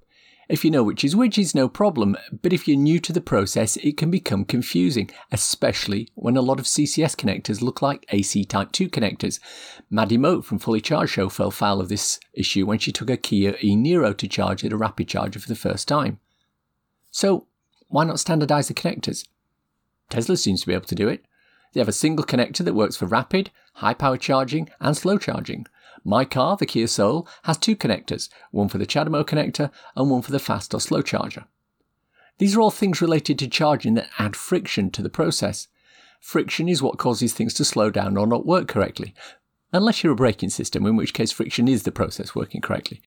If 0.48 0.64
you 0.64 0.70
know 0.70 0.84
which 0.84 1.04
is 1.04 1.16
which, 1.16 1.40
it's 1.40 1.56
no 1.56 1.68
problem, 1.68 2.16
but 2.44 2.54
if 2.54 2.68
you're 2.68 2.78
new 2.78 3.00
to 3.00 3.12
the 3.12 3.22
process, 3.22 3.78
it 3.78 3.98
can 3.98 4.12
become 4.12 4.46
confusing, 4.46 5.10
especially 5.32 6.10
when 6.14 6.38
a 6.38 6.42
lot 6.42 6.60
of 6.60 6.66
CCS 6.66 7.16
connectors 7.16 7.62
look 7.62 7.82
like 7.82 8.06
AC 8.10 8.46
Type 8.46 8.72
2 8.72 8.90
connectors. 8.90 9.40
Maddie 9.90 10.20
Moat 10.20 10.46
from 10.46 10.60
Fully 10.60 10.82
Charged 10.82 11.14
Show 11.14 11.30
fell 11.30 11.50
foul 11.50 11.82
of 11.82 11.90
this 11.90 12.20
issue 12.34 12.66
when 12.66 12.78
she 12.78 12.92
took 12.92 13.10
a 13.10 13.18
Kia 13.18 13.56
e 13.64 13.76
Niro 13.76 14.16
to 14.16 14.28
charge 14.28 14.64
at 14.64 14.72
a 14.72 14.78
rapid 14.78 15.08
charger 15.08 15.40
for 15.40 15.48
the 15.48 15.56
first 15.56 15.88
time. 15.88 16.20
So, 17.10 17.48
why 17.88 18.04
not 18.04 18.20
standardize 18.20 18.68
the 18.68 18.74
connectors? 18.76 19.28
Tesla 20.10 20.38
seems 20.38 20.62
to 20.62 20.68
be 20.68 20.74
able 20.74 20.86
to 20.86 20.96
do 20.96 21.08
it. 21.08 21.26
They 21.74 21.80
have 21.82 21.88
a 21.88 21.94
single 21.94 22.26
connector 22.26 22.64
that 22.64 22.76
works 22.76 22.96
for 22.96 23.06
rapid, 23.06 23.50
high 23.76 23.96
power 23.96 24.18
charging, 24.18 24.70
and 24.80 24.96
slow 24.96 25.18
charging. 25.18 25.66
My 26.08 26.24
car, 26.24 26.56
the 26.56 26.68
Kia 26.68 26.86
Soul, 26.86 27.28
has 27.44 27.58
two 27.58 27.76
connectors, 27.76 28.30
one 28.52 28.70
for 28.70 28.78
the 28.78 28.86
CHAdeMO 28.86 29.26
connector 29.26 29.72
and 29.96 30.12
one 30.12 30.22
for 30.22 30.32
the 30.32 30.38
fast 30.38 30.76
or 30.76 30.80
slow 30.80 31.02
charger. 31.02 31.46
These 32.38 32.56
are 32.56 32.62
all 32.62 32.70
things 32.70 33.02
related 33.02 33.40
to 33.40 33.48
charging 33.48 33.96
that 33.96 34.10
add 34.20 34.36
friction 34.36 34.92
to 34.92 35.02
the 35.02 35.10
process. 35.10 35.68
Friction 36.22 36.70
is 36.70 36.84
what 36.84 37.00
causes 37.00 37.34
things 37.34 37.56
to 37.56 37.66
slow 37.66 37.90
down 37.90 38.18
or 38.18 38.28
not 38.28 38.46
work 38.46 38.68
correctly, 38.68 39.16
unless 39.74 40.04
you're 40.04 40.14
a 40.14 40.16
braking 40.16 40.50
system, 40.50 40.86
in 40.86 40.96
which 40.96 41.14
case 41.14 41.32
friction 41.32 41.68
is 41.68 41.84
the 41.84 41.92
process 41.92 42.36
working 42.36 42.62
correctly. 42.62 43.02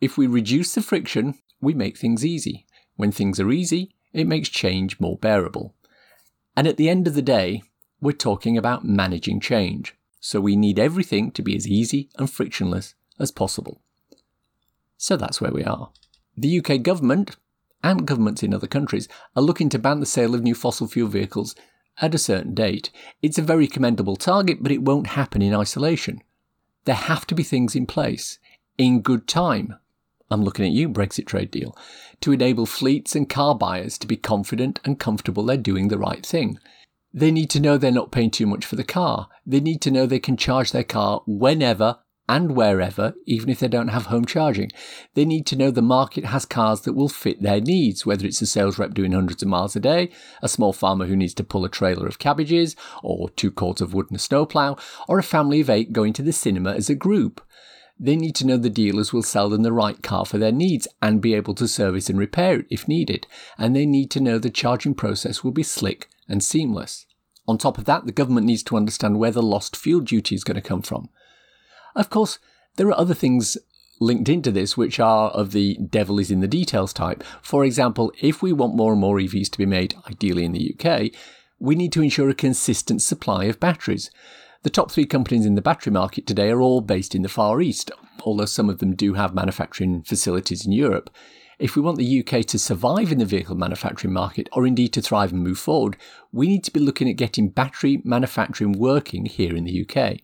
If 0.00 0.16
we 0.16 0.28
reduce 0.28 0.72
the 0.72 0.82
friction, 0.82 1.34
we 1.60 1.74
make 1.74 1.98
things 1.98 2.24
easy. 2.24 2.64
When 2.94 3.10
things 3.10 3.40
are 3.40 3.50
easy, 3.50 3.92
it 4.12 4.28
makes 4.28 4.48
change 4.48 5.00
more 5.00 5.18
bearable. 5.18 5.74
And 6.56 6.68
at 6.68 6.76
the 6.76 6.88
end 6.88 7.08
of 7.08 7.14
the 7.14 7.22
day, 7.22 7.64
we're 8.00 8.12
talking 8.12 8.56
about 8.56 8.84
managing 8.84 9.40
change 9.40 9.96
so 10.24 10.40
we 10.40 10.56
need 10.56 10.78
everything 10.78 11.30
to 11.30 11.42
be 11.42 11.54
as 11.54 11.68
easy 11.68 12.08
and 12.16 12.30
frictionless 12.30 12.94
as 13.20 13.30
possible. 13.30 13.82
So 14.96 15.18
that's 15.18 15.38
where 15.38 15.52
we 15.52 15.62
are. 15.62 15.90
The 16.34 16.60
UK 16.60 16.80
government 16.80 17.36
and 17.82 18.06
governments 18.06 18.42
in 18.42 18.54
other 18.54 18.66
countries 18.66 19.06
are 19.36 19.42
looking 19.42 19.68
to 19.68 19.78
ban 19.78 20.00
the 20.00 20.06
sale 20.06 20.34
of 20.34 20.42
new 20.42 20.54
fossil 20.54 20.88
fuel 20.88 21.10
vehicles 21.10 21.54
at 22.00 22.14
a 22.14 22.18
certain 22.18 22.54
date. 22.54 22.90
It's 23.20 23.36
a 23.36 23.42
very 23.42 23.66
commendable 23.66 24.16
target, 24.16 24.62
but 24.62 24.72
it 24.72 24.80
won't 24.80 25.08
happen 25.08 25.42
in 25.42 25.54
isolation. 25.54 26.22
There 26.86 26.94
have 26.94 27.26
to 27.26 27.34
be 27.34 27.42
things 27.42 27.76
in 27.76 27.84
place 27.84 28.38
in 28.78 29.02
good 29.02 29.28
time. 29.28 29.74
I'm 30.30 30.42
looking 30.42 30.64
at 30.64 30.72
you, 30.72 30.88
Brexit 30.88 31.26
trade 31.26 31.50
deal, 31.50 31.76
to 32.22 32.32
enable 32.32 32.64
fleets 32.64 33.14
and 33.14 33.28
car 33.28 33.54
buyers 33.54 33.98
to 33.98 34.06
be 34.06 34.16
confident 34.16 34.80
and 34.86 34.98
comfortable 34.98 35.44
they're 35.44 35.58
doing 35.58 35.88
the 35.88 35.98
right 35.98 36.24
thing. 36.24 36.58
They 37.16 37.30
need 37.30 37.48
to 37.50 37.60
know 37.60 37.78
they're 37.78 37.92
not 37.92 38.10
paying 38.10 38.32
too 38.32 38.44
much 38.44 38.66
for 38.66 38.74
the 38.74 38.82
car. 38.82 39.28
They 39.46 39.60
need 39.60 39.80
to 39.82 39.90
know 39.92 40.04
they 40.04 40.18
can 40.18 40.36
charge 40.36 40.72
their 40.72 40.82
car 40.82 41.22
whenever 41.28 41.98
and 42.28 42.56
wherever, 42.56 43.14
even 43.24 43.50
if 43.50 43.60
they 43.60 43.68
don't 43.68 43.88
have 43.88 44.06
home 44.06 44.24
charging. 44.24 44.72
They 45.14 45.24
need 45.24 45.46
to 45.46 45.56
know 45.56 45.70
the 45.70 45.80
market 45.80 46.24
has 46.24 46.44
cars 46.44 46.80
that 46.80 46.94
will 46.94 47.08
fit 47.08 47.40
their 47.40 47.60
needs, 47.60 48.04
whether 48.04 48.26
it's 48.26 48.42
a 48.42 48.46
sales 48.46 48.80
rep 48.80 48.94
doing 48.94 49.12
hundreds 49.12 49.44
of 49.44 49.48
miles 49.48 49.76
a 49.76 49.80
day, 49.80 50.10
a 50.42 50.48
small 50.48 50.72
farmer 50.72 51.06
who 51.06 51.14
needs 51.14 51.34
to 51.34 51.44
pull 51.44 51.64
a 51.64 51.68
trailer 51.68 52.08
of 52.08 52.18
cabbages, 52.18 52.74
or 53.00 53.30
two 53.30 53.52
cords 53.52 53.80
of 53.80 53.94
wood 53.94 54.06
and 54.08 54.16
a 54.16 54.20
snowplow, 54.20 54.76
or 55.06 55.20
a 55.20 55.22
family 55.22 55.60
of 55.60 55.70
eight 55.70 55.92
going 55.92 56.14
to 56.14 56.22
the 56.22 56.32
cinema 56.32 56.72
as 56.72 56.90
a 56.90 56.96
group. 56.96 57.40
They 57.96 58.16
need 58.16 58.34
to 58.36 58.46
know 58.46 58.56
the 58.56 58.68
dealers 58.68 59.12
will 59.12 59.22
sell 59.22 59.48
them 59.48 59.62
the 59.62 59.72
right 59.72 60.02
car 60.02 60.26
for 60.26 60.38
their 60.38 60.50
needs 60.50 60.88
and 61.00 61.22
be 61.22 61.34
able 61.34 61.54
to 61.54 61.68
service 61.68 62.10
and 62.10 62.18
repair 62.18 62.58
it 62.58 62.66
if 62.70 62.88
needed. 62.88 63.28
And 63.56 63.76
they 63.76 63.86
need 63.86 64.10
to 64.12 64.20
know 64.20 64.40
the 64.40 64.50
charging 64.50 64.94
process 64.94 65.44
will 65.44 65.52
be 65.52 65.62
slick 65.62 66.08
and 66.28 66.42
seamless. 66.42 67.06
On 67.46 67.58
top 67.58 67.78
of 67.78 67.84
that, 67.84 68.06
the 68.06 68.12
government 68.12 68.46
needs 68.46 68.62
to 68.64 68.76
understand 68.76 69.18
where 69.18 69.30
the 69.30 69.42
lost 69.42 69.76
fuel 69.76 70.00
duty 70.00 70.34
is 70.34 70.44
going 70.44 70.54
to 70.54 70.60
come 70.60 70.82
from. 70.82 71.08
Of 71.94 72.10
course, 72.10 72.38
there 72.76 72.88
are 72.88 72.98
other 72.98 73.14
things 73.14 73.58
linked 74.00 74.28
into 74.28 74.50
this 74.50 74.76
which 74.76 74.98
are 74.98 75.30
of 75.30 75.52
the 75.52 75.78
devil 75.78 76.18
is 76.18 76.30
in 76.30 76.40
the 76.40 76.48
details 76.48 76.92
type. 76.92 77.22
For 77.42 77.64
example, 77.64 78.12
if 78.20 78.42
we 78.42 78.52
want 78.52 78.74
more 78.74 78.92
and 78.92 79.00
more 79.00 79.18
EVs 79.18 79.50
to 79.50 79.58
be 79.58 79.66
made, 79.66 79.94
ideally 80.08 80.44
in 80.44 80.52
the 80.52 80.74
UK, 80.74 81.12
we 81.58 81.74
need 81.74 81.92
to 81.92 82.02
ensure 82.02 82.28
a 82.28 82.34
consistent 82.34 83.02
supply 83.02 83.44
of 83.44 83.60
batteries. 83.60 84.10
The 84.62 84.70
top 84.70 84.90
three 84.90 85.06
companies 85.06 85.46
in 85.46 85.54
the 85.54 85.62
battery 85.62 85.92
market 85.92 86.26
today 86.26 86.50
are 86.50 86.60
all 86.60 86.80
based 86.80 87.14
in 87.14 87.22
the 87.22 87.28
Far 87.28 87.60
East, 87.60 87.90
although 88.22 88.46
some 88.46 88.68
of 88.68 88.78
them 88.78 88.94
do 88.94 89.14
have 89.14 89.34
manufacturing 89.34 90.02
facilities 90.02 90.66
in 90.66 90.72
Europe. 90.72 91.10
If 91.58 91.76
we 91.76 91.82
want 91.82 91.98
the 91.98 92.20
UK 92.20 92.44
to 92.46 92.58
survive 92.58 93.12
in 93.12 93.18
the 93.18 93.24
vehicle 93.24 93.54
manufacturing 93.54 94.12
market, 94.12 94.48
or 94.52 94.66
indeed 94.66 94.92
to 94.94 95.02
thrive 95.02 95.32
and 95.32 95.42
move 95.42 95.58
forward, 95.58 95.96
we 96.32 96.48
need 96.48 96.64
to 96.64 96.72
be 96.72 96.80
looking 96.80 97.08
at 97.08 97.16
getting 97.16 97.48
battery 97.48 98.02
manufacturing 98.04 98.72
working 98.72 99.26
here 99.26 99.54
in 99.54 99.64
the 99.64 99.86
UK. 99.88 100.18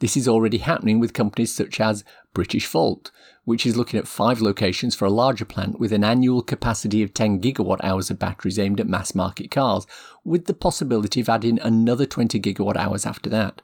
This 0.00 0.16
is 0.16 0.26
already 0.26 0.58
happening 0.58 0.98
with 0.98 1.12
companies 1.12 1.54
such 1.54 1.78
as 1.78 2.04
British 2.32 2.66
Britishvolt, 2.66 3.10
which 3.44 3.66
is 3.66 3.76
looking 3.76 4.00
at 4.00 4.08
five 4.08 4.40
locations 4.40 4.94
for 4.96 5.04
a 5.04 5.10
larger 5.10 5.44
plant 5.44 5.78
with 5.78 5.92
an 5.92 6.04
annual 6.04 6.42
capacity 6.42 7.02
of 7.02 7.12
10 7.12 7.40
gigawatt 7.40 7.84
hours 7.84 8.10
of 8.10 8.18
batteries 8.18 8.58
aimed 8.58 8.80
at 8.80 8.88
mass 8.88 9.14
market 9.14 9.50
cars, 9.50 9.86
with 10.24 10.46
the 10.46 10.54
possibility 10.54 11.20
of 11.20 11.28
adding 11.28 11.60
another 11.60 12.06
20 12.06 12.40
gigawatt 12.40 12.76
hours 12.76 13.04
after 13.04 13.28
that. 13.28 13.60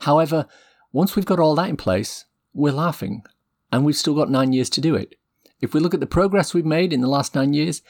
However, 0.00 0.46
once 0.92 1.14
we've 1.14 1.26
got 1.26 1.38
all 1.38 1.54
that 1.56 1.68
in 1.68 1.76
place, 1.76 2.24
we're 2.54 2.72
laughing, 2.72 3.22
and 3.70 3.84
we've 3.84 3.96
still 3.96 4.14
got 4.14 4.30
nine 4.30 4.52
years 4.52 4.70
to 4.70 4.80
do 4.80 4.94
it. 4.94 5.14
If 5.60 5.74
we 5.74 5.80
look 5.80 5.92
at 5.92 6.00
the 6.00 6.06
progress 6.06 6.54
we've 6.54 6.64
made 6.64 6.92
in 6.92 7.00
the 7.00 7.08
last 7.08 7.34
nine 7.34 7.52
years, 7.52 7.82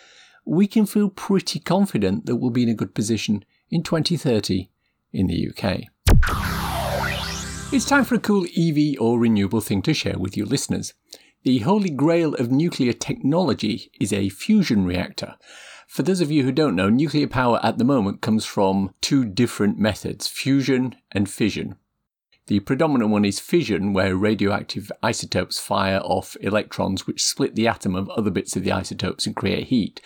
we 0.45 0.67
can 0.67 0.87
feel 0.87 1.09
pretty 1.09 1.61
confident 1.61 2.27
that 2.27 2.37
we'll 2.37 2.51
be 2.51 2.65
in 2.65 2.69
a 2.69 2.75
good 2.75 2.95
position 2.95 3.45
in 3.71 3.83
2030 3.83 4.71
in 5.13 5.27
the 5.29 5.49
UK. 5.49 5.83
It's 7.73 7.85
time 7.85 8.05
for 8.05 8.17
a 8.17 8.21
cool 8.21 8.45
EV 8.57 9.01
or 9.01 9.21
renewable 9.21 9.61
thing 9.61 9.83
to 9.83 9.95
share 9.95 10.19
with 10.19 10.37
you 10.37 10.45
listeners. 10.45 10.95
The 11.45 11.61
holy 11.61 11.91
grail 11.91 12.35
of 12.35 12.51
nuclear 12.51 12.93
technology 12.93 13.93
is 14.01 14.13
a 14.13 14.29
fusion 14.29 14.85
reactor. 14.85 15.37
For 15.87 16.03
those 16.03 16.21
of 16.21 16.31
you 16.31 16.43
who 16.43 16.53
don't 16.53 16.77
know, 16.77 16.89
nuclear 16.89 17.29
power 17.29 17.61
at 17.63 17.79
the 17.79 17.85
moment 17.85 18.21
comes 18.21 18.45
from 18.45 18.95
two 19.01 19.25
different 19.25 19.79
methods 19.79 20.27
fusion 20.27 20.97
and 21.13 21.31
fission. 21.31 21.77
The 22.51 22.59
predominant 22.59 23.13
one 23.13 23.25
is 23.25 23.39
fission, 23.39 23.93
where 23.93 24.17
radioactive 24.17 24.91
isotopes 25.05 25.61
fire 25.61 26.01
off 26.01 26.37
electrons 26.41 27.07
which 27.07 27.23
split 27.23 27.55
the 27.55 27.69
atom 27.69 27.95
of 27.95 28.11
other 28.11 28.33
bits 28.33 28.57
of 28.57 28.65
the 28.65 28.73
isotopes 28.73 29.25
and 29.25 29.37
create 29.37 29.69
heat. 29.69 30.01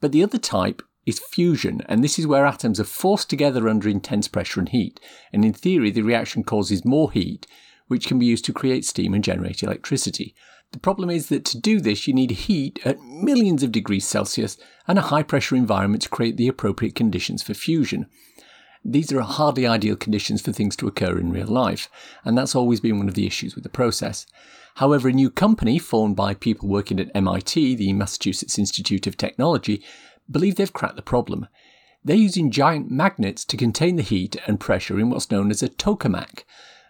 But 0.00 0.12
the 0.12 0.22
other 0.22 0.38
type 0.38 0.82
is 1.04 1.18
fusion, 1.18 1.80
and 1.88 2.04
this 2.04 2.16
is 2.16 2.28
where 2.28 2.46
atoms 2.46 2.78
are 2.78 2.84
forced 2.84 3.28
together 3.28 3.68
under 3.68 3.88
intense 3.88 4.28
pressure 4.28 4.60
and 4.60 4.68
heat. 4.68 5.00
And 5.32 5.44
in 5.44 5.52
theory, 5.52 5.90
the 5.90 6.02
reaction 6.02 6.44
causes 6.44 6.84
more 6.84 7.10
heat, 7.10 7.48
which 7.88 8.06
can 8.06 8.20
be 8.20 8.26
used 8.26 8.44
to 8.44 8.52
create 8.52 8.84
steam 8.84 9.12
and 9.12 9.24
generate 9.24 9.64
electricity. 9.64 10.36
The 10.70 10.78
problem 10.78 11.10
is 11.10 11.28
that 11.30 11.44
to 11.46 11.58
do 11.58 11.80
this, 11.80 12.06
you 12.06 12.14
need 12.14 12.30
heat 12.30 12.78
at 12.84 13.00
millions 13.00 13.64
of 13.64 13.72
degrees 13.72 14.06
Celsius 14.06 14.56
and 14.86 14.96
a 14.96 15.02
high 15.10 15.24
pressure 15.24 15.56
environment 15.56 16.04
to 16.04 16.08
create 16.08 16.36
the 16.36 16.46
appropriate 16.46 16.94
conditions 16.94 17.42
for 17.42 17.54
fusion. 17.54 18.06
These 18.84 19.12
are 19.12 19.20
hardly 19.20 19.66
ideal 19.66 19.96
conditions 19.96 20.40
for 20.40 20.52
things 20.52 20.74
to 20.76 20.88
occur 20.88 21.18
in 21.18 21.32
real 21.32 21.46
life, 21.46 21.90
and 22.24 22.36
that's 22.36 22.54
always 22.54 22.80
been 22.80 22.98
one 22.98 23.08
of 23.08 23.14
the 23.14 23.26
issues 23.26 23.54
with 23.54 23.64
the 23.64 23.70
process. 23.70 24.26
However, 24.76 25.08
a 25.08 25.12
new 25.12 25.30
company 25.30 25.78
formed 25.78 26.16
by 26.16 26.32
people 26.34 26.68
working 26.68 26.98
at 26.98 27.10
MIT, 27.14 27.74
the 27.74 27.92
Massachusetts 27.92 28.58
Institute 28.58 29.06
of 29.06 29.16
Technology, 29.16 29.82
believe 30.30 30.56
they've 30.56 30.72
cracked 30.72 30.96
the 30.96 31.02
problem. 31.02 31.46
They're 32.02 32.16
using 32.16 32.50
giant 32.50 32.90
magnets 32.90 33.44
to 33.46 33.58
contain 33.58 33.96
the 33.96 34.02
heat 34.02 34.36
and 34.46 34.58
pressure 34.58 34.98
in 34.98 35.10
what's 35.10 35.30
known 35.30 35.50
as 35.50 35.62
a 35.62 35.68
tokamak, 35.68 36.44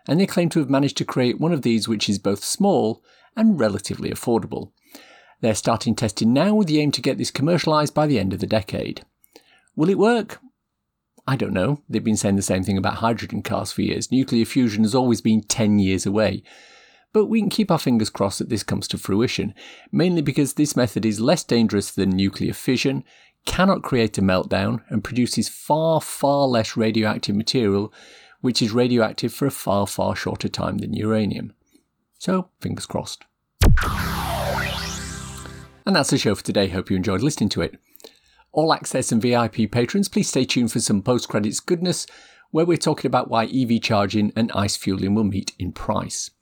and 0.07 0.21
they 0.21 0.27
claim 0.27 0.49
to 0.51 0.61
have 0.61 0.71
managed 0.71 0.97
to 0.99 1.05
create 1.05 1.41
one 1.41 1.53
of 1.53 1.63
these 1.63 1.89
which 1.89 2.09
is 2.09 2.19
both 2.21 2.45
small 2.45 3.03
and 3.37 3.59
relatively 3.59 4.11
affordable. 4.11 4.71
They're 5.41 5.55
starting 5.55 5.97
testing 5.97 6.33
now 6.33 6.55
with 6.55 6.69
the 6.69 6.81
aim 6.81 6.93
to 6.93 7.03
get 7.03 7.19
this 7.19 7.33
commercialised 7.33 7.95
by 7.95 8.07
the 8.07 8.19
end 8.19 8.33
of 8.33 8.41
the 8.41 8.47
decade. 8.47 9.05
Will 9.75 9.89
it 9.89 9.99
work? 9.99 10.41
I 11.31 11.37
don't 11.37 11.53
know. 11.53 11.81
They've 11.89 12.03
been 12.03 12.17
saying 12.17 12.35
the 12.35 12.43
same 12.43 12.65
thing 12.65 12.77
about 12.77 12.95
hydrogen 12.95 13.41
cars 13.41 13.71
for 13.71 13.83
years. 13.83 14.11
Nuclear 14.11 14.45
fusion 14.45 14.83
has 14.83 14.97
always 14.97 15.21
been 15.21 15.43
10 15.43 15.79
years 15.79 16.05
away. 16.05 16.43
But 17.13 17.27
we 17.27 17.39
can 17.39 17.49
keep 17.49 17.71
our 17.71 17.79
fingers 17.79 18.11
crossed 18.11 18.41
that 18.41 18.49
this 18.49 18.65
comes 18.65 18.89
to 18.89 18.99
fruition, 18.99 19.55
mainly 19.93 20.23
because 20.23 20.55
this 20.55 20.75
method 20.75 21.07
is 21.07 21.21
less 21.21 21.45
dangerous 21.45 21.93
than 21.93 22.11
nuclear 22.11 22.53
fission, 22.53 23.05
cannot 23.47 23.85
create 23.85 24.19
a 24.19 24.23
meltdown, 24.23 24.83
and 24.89 25.05
produces 25.05 25.49
far, 25.49 26.01
far 26.01 26.49
less 26.49 26.77
radioactive 26.77 27.37
material, 27.37 27.93
which 28.41 28.61
is 28.61 28.73
radioactive 28.73 29.33
for 29.33 29.47
a 29.47 29.53
far, 29.53 29.87
far 29.87 30.17
shorter 30.17 30.49
time 30.49 30.79
than 30.79 30.95
uranium. 30.95 31.55
So, 32.19 32.49
fingers 32.61 32.87
crossed. 32.87 33.25
And 35.87 35.95
that's 35.95 36.11
the 36.11 36.19
show 36.19 36.35
for 36.35 36.43
today. 36.43 36.67
Hope 36.67 36.91
you 36.91 36.97
enjoyed 36.97 37.23
listening 37.23 37.51
to 37.51 37.61
it. 37.61 37.79
All 38.53 38.73
Access 38.73 39.13
and 39.13 39.23
VIP 39.23 39.71
patrons, 39.71 40.09
please 40.09 40.29
stay 40.29 40.45
tuned 40.45 40.73
for 40.73 40.81
some 40.81 41.03
post 41.03 41.29
credits 41.29 41.61
goodness, 41.61 42.07
where 42.51 42.67
we're 42.67 42.77
talking 42.77 43.09
about 43.09 43.31
why 43.31 43.45
EV 43.45 43.81
charging 43.81 44.33
and 44.35 44.51
ICE 44.53 44.77
fueling 44.77 45.15
will 45.15 45.25
meet 45.25 45.53
in 45.59 45.73
price. 45.73 46.33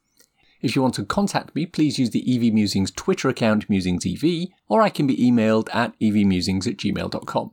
If 0.61 0.75
you 0.75 0.83
want 0.83 0.95
to 0.95 1.05
contact 1.05 1.55
me, 1.55 1.67
please 1.67 1.99
use 1.99 2.11
the 2.11 2.25
EV 2.35 2.53
Musings 2.53 2.91
Twitter 2.91 3.29
account 3.29 3.69
MusingsEV, 3.69 4.49
or 4.69 4.83
I 4.83 4.89
can 4.89 5.07
be 5.07 5.17
emailed 5.17 5.69
at 5.75 5.99
evmusings 6.01 6.67
at 6.67 6.79
gmail.com. 6.79 7.53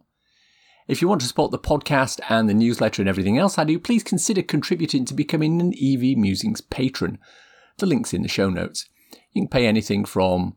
If 0.88 1.02
you 1.02 1.08
want 1.08 1.22
to 1.22 1.28
support 1.28 1.52
the 1.52 1.60
podcast 1.60 2.20
and 2.30 2.48
the 2.48 2.54
newsletter 2.54 3.02
and 3.02 3.10
everything 3.10 3.38
else 3.38 3.58
I 3.58 3.64
do, 3.64 3.80
please 3.80 4.04
consider 4.04 4.42
contributing 4.42 5.04
to 5.06 5.14
becoming 5.14 5.60
an 5.60 5.74
EV 5.74 6.18
Musings 6.18 6.62
patron. 6.62 7.20
The 7.78 7.86
link's 7.86 8.14
in 8.14 8.22
the 8.22 8.28
show 8.28 8.50
notes. 8.50 8.88
You 9.34 9.42
can 9.42 9.50
pay 9.50 9.68
anything 9.68 10.06
from 10.06 10.56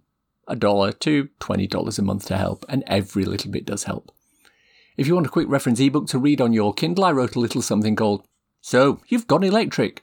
a 0.49 0.57
dollar 0.57 0.91
to 0.93 1.29
$20 1.41 1.99
a 1.99 2.03
month 2.03 2.27
to 2.27 2.37
help, 2.37 2.65
and 2.69 2.83
every 2.87 3.25
little 3.25 3.51
bit 3.51 3.67
does 3.67 3.85
help. 3.85 4.11
If 4.97 5.07
you 5.07 5.15
want 5.15 5.27
a 5.27 5.31
quick 5.31 5.49
reference 5.49 5.79
ebook 5.79 6.09
to 6.09 6.19
read 6.19 6.41
on 6.41 6.53
your 6.53 6.75
Kindle, 6.75 7.05
I 7.05 7.13
wrote 7.13 7.37
a 7.37 7.41
little 7.41 7.63
something 7.63 7.95
called 7.95 8.27
So 8.61 9.01
You've 9.07 9.29
Gone 9.29 9.45
Electric. 9.45 10.03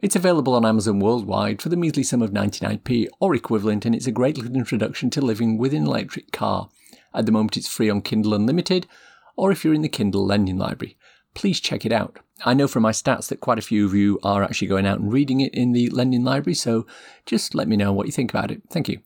It's 0.00 0.16
available 0.16 0.54
on 0.54 0.66
Amazon 0.66 1.00
worldwide 1.00 1.62
for 1.62 1.70
the 1.70 1.76
measly 1.76 2.02
sum 2.02 2.20
of 2.20 2.30
99p 2.30 3.08
or 3.20 3.34
equivalent, 3.34 3.86
and 3.86 3.94
it's 3.94 4.06
a 4.06 4.12
great 4.12 4.36
little 4.36 4.54
introduction 4.54 5.08
to 5.10 5.22
living 5.22 5.56
with 5.56 5.72
an 5.72 5.86
electric 5.86 6.30
car. 6.30 6.68
At 7.14 7.24
the 7.24 7.32
moment, 7.32 7.56
it's 7.56 7.66
free 7.66 7.88
on 7.88 8.02
Kindle 8.02 8.34
Unlimited, 8.34 8.86
or 9.36 9.50
if 9.50 9.64
you're 9.64 9.74
in 9.74 9.82
the 9.82 9.88
Kindle 9.88 10.26
Lending 10.26 10.58
Library. 10.58 10.98
Please 11.34 11.58
check 11.60 11.86
it 11.86 11.92
out. 11.92 12.18
I 12.44 12.54
know 12.54 12.68
from 12.68 12.82
my 12.82 12.92
stats 12.92 13.28
that 13.28 13.40
quite 13.40 13.58
a 13.58 13.62
few 13.62 13.86
of 13.86 13.94
you 13.94 14.18
are 14.22 14.42
actually 14.42 14.68
going 14.68 14.86
out 14.86 15.00
and 15.00 15.12
reading 15.12 15.40
it 15.40 15.54
in 15.54 15.72
the 15.72 15.88
Lending 15.90 16.22
Library, 16.22 16.54
so 16.54 16.86
just 17.26 17.54
let 17.54 17.66
me 17.66 17.76
know 17.76 17.92
what 17.92 18.06
you 18.06 18.12
think 18.12 18.30
about 18.30 18.50
it. 18.50 18.62
Thank 18.70 18.88
you. 18.88 19.00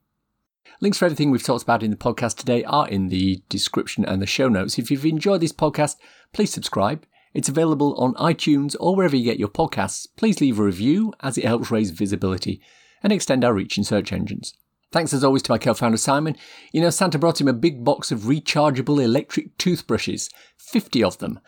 Links 0.81 0.99
for 0.99 1.05
everything 1.05 1.31
we've 1.31 1.43
talked 1.43 1.63
about 1.63 1.83
in 1.83 1.91
the 1.91 1.97
podcast 1.97 2.37
today 2.37 2.65
are 2.65 2.89
in 2.89 3.09
the 3.09 3.43
description 3.49 4.05
and 4.05 4.21
the 4.21 4.27
show 4.27 4.49
notes. 4.49 4.79
If 4.79 4.91
you've 4.91 5.07
enjoyed 5.07 5.41
this 5.41 5.53
podcast, 5.53 5.97
please 6.33 6.53
subscribe. 6.53 7.07
It's 7.35 7.49
available 7.49 7.95
on 7.97 8.15
iTunes 8.15 8.75
or 8.81 8.97
wherever 8.97 9.17
you 9.17 9.25
get 9.25 9.39
your 9.39 9.49
podcasts. 9.49 10.07
Please 10.17 10.41
leave 10.41 10.59
a 10.59 10.65
review 10.65 11.15
as 11.21 11.39
it 11.39 11.45
helps 11.45 11.71
raise 11.71 11.91
visibility 11.91 12.61
and 13.03 13.13
extend 13.13 13.45
our 13.45 13.55
reach 13.55 13.79
in 13.79 13.85
search 13.85 14.13
engines. 14.13 14.55
Thanks 14.91 15.15
as 15.15 15.25
always 15.25 15.43
to 15.43 15.53
my 15.53 15.59
co 15.59 15.73
founder 15.73 15.97
Simon. 15.97 16.37
You 16.73 16.83
know, 16.83 16.91
Santa 16.91 17.19
brought 17.19 17.41
him 17.41 17.49
a 17.49 17.55
big 17.55 17.85
box 17.85 18.13
of 18.13 18.21
rechargeable 18.21 19.03
electric 19.03 19.57
toothbrushes, 19.59 20.29
50 20.59 21.03
of 21.03 21.19
them. 21.19 21.41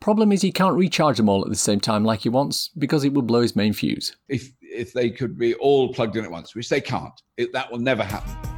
Problem 0.00 0.30
is, 0.30 0.42
he 0.42 0.52
can't 0.52 0.76
recharge 0.76 1.16
them 1.16 1.28
all 1.28 1.42
at 1.42 1.50
the 1.50 1.56
same 1.56 1.80
time 1.80 2.04
like 2.04 2.20
he 2.20 2.28
wants 2.28 2.70
because 2.78 3.04
it 3.04 3.12
will 3.12 3.22
blow 3.22 3.42
his 3.42 3.56
main 3.56 3.72
fuse. 3.72 4.16
If, 4.28 4.52
if 4.62 4.92
they 4.92 5.10
could 5.10 5.36
be 5.36 5.54
all 5.54 5.92
plugged 5.92 6.16
in 6.16 6.24
at 6.24 6.30
once, 6.30 6.54
which 6.54 6.68
they 6.68 6.80
can't, 6.80 7.20
it, 7.36 7.52
that 7.52 7.70
will 7.70 7.80
never 7.80 8.04
happen. 8.04 8.57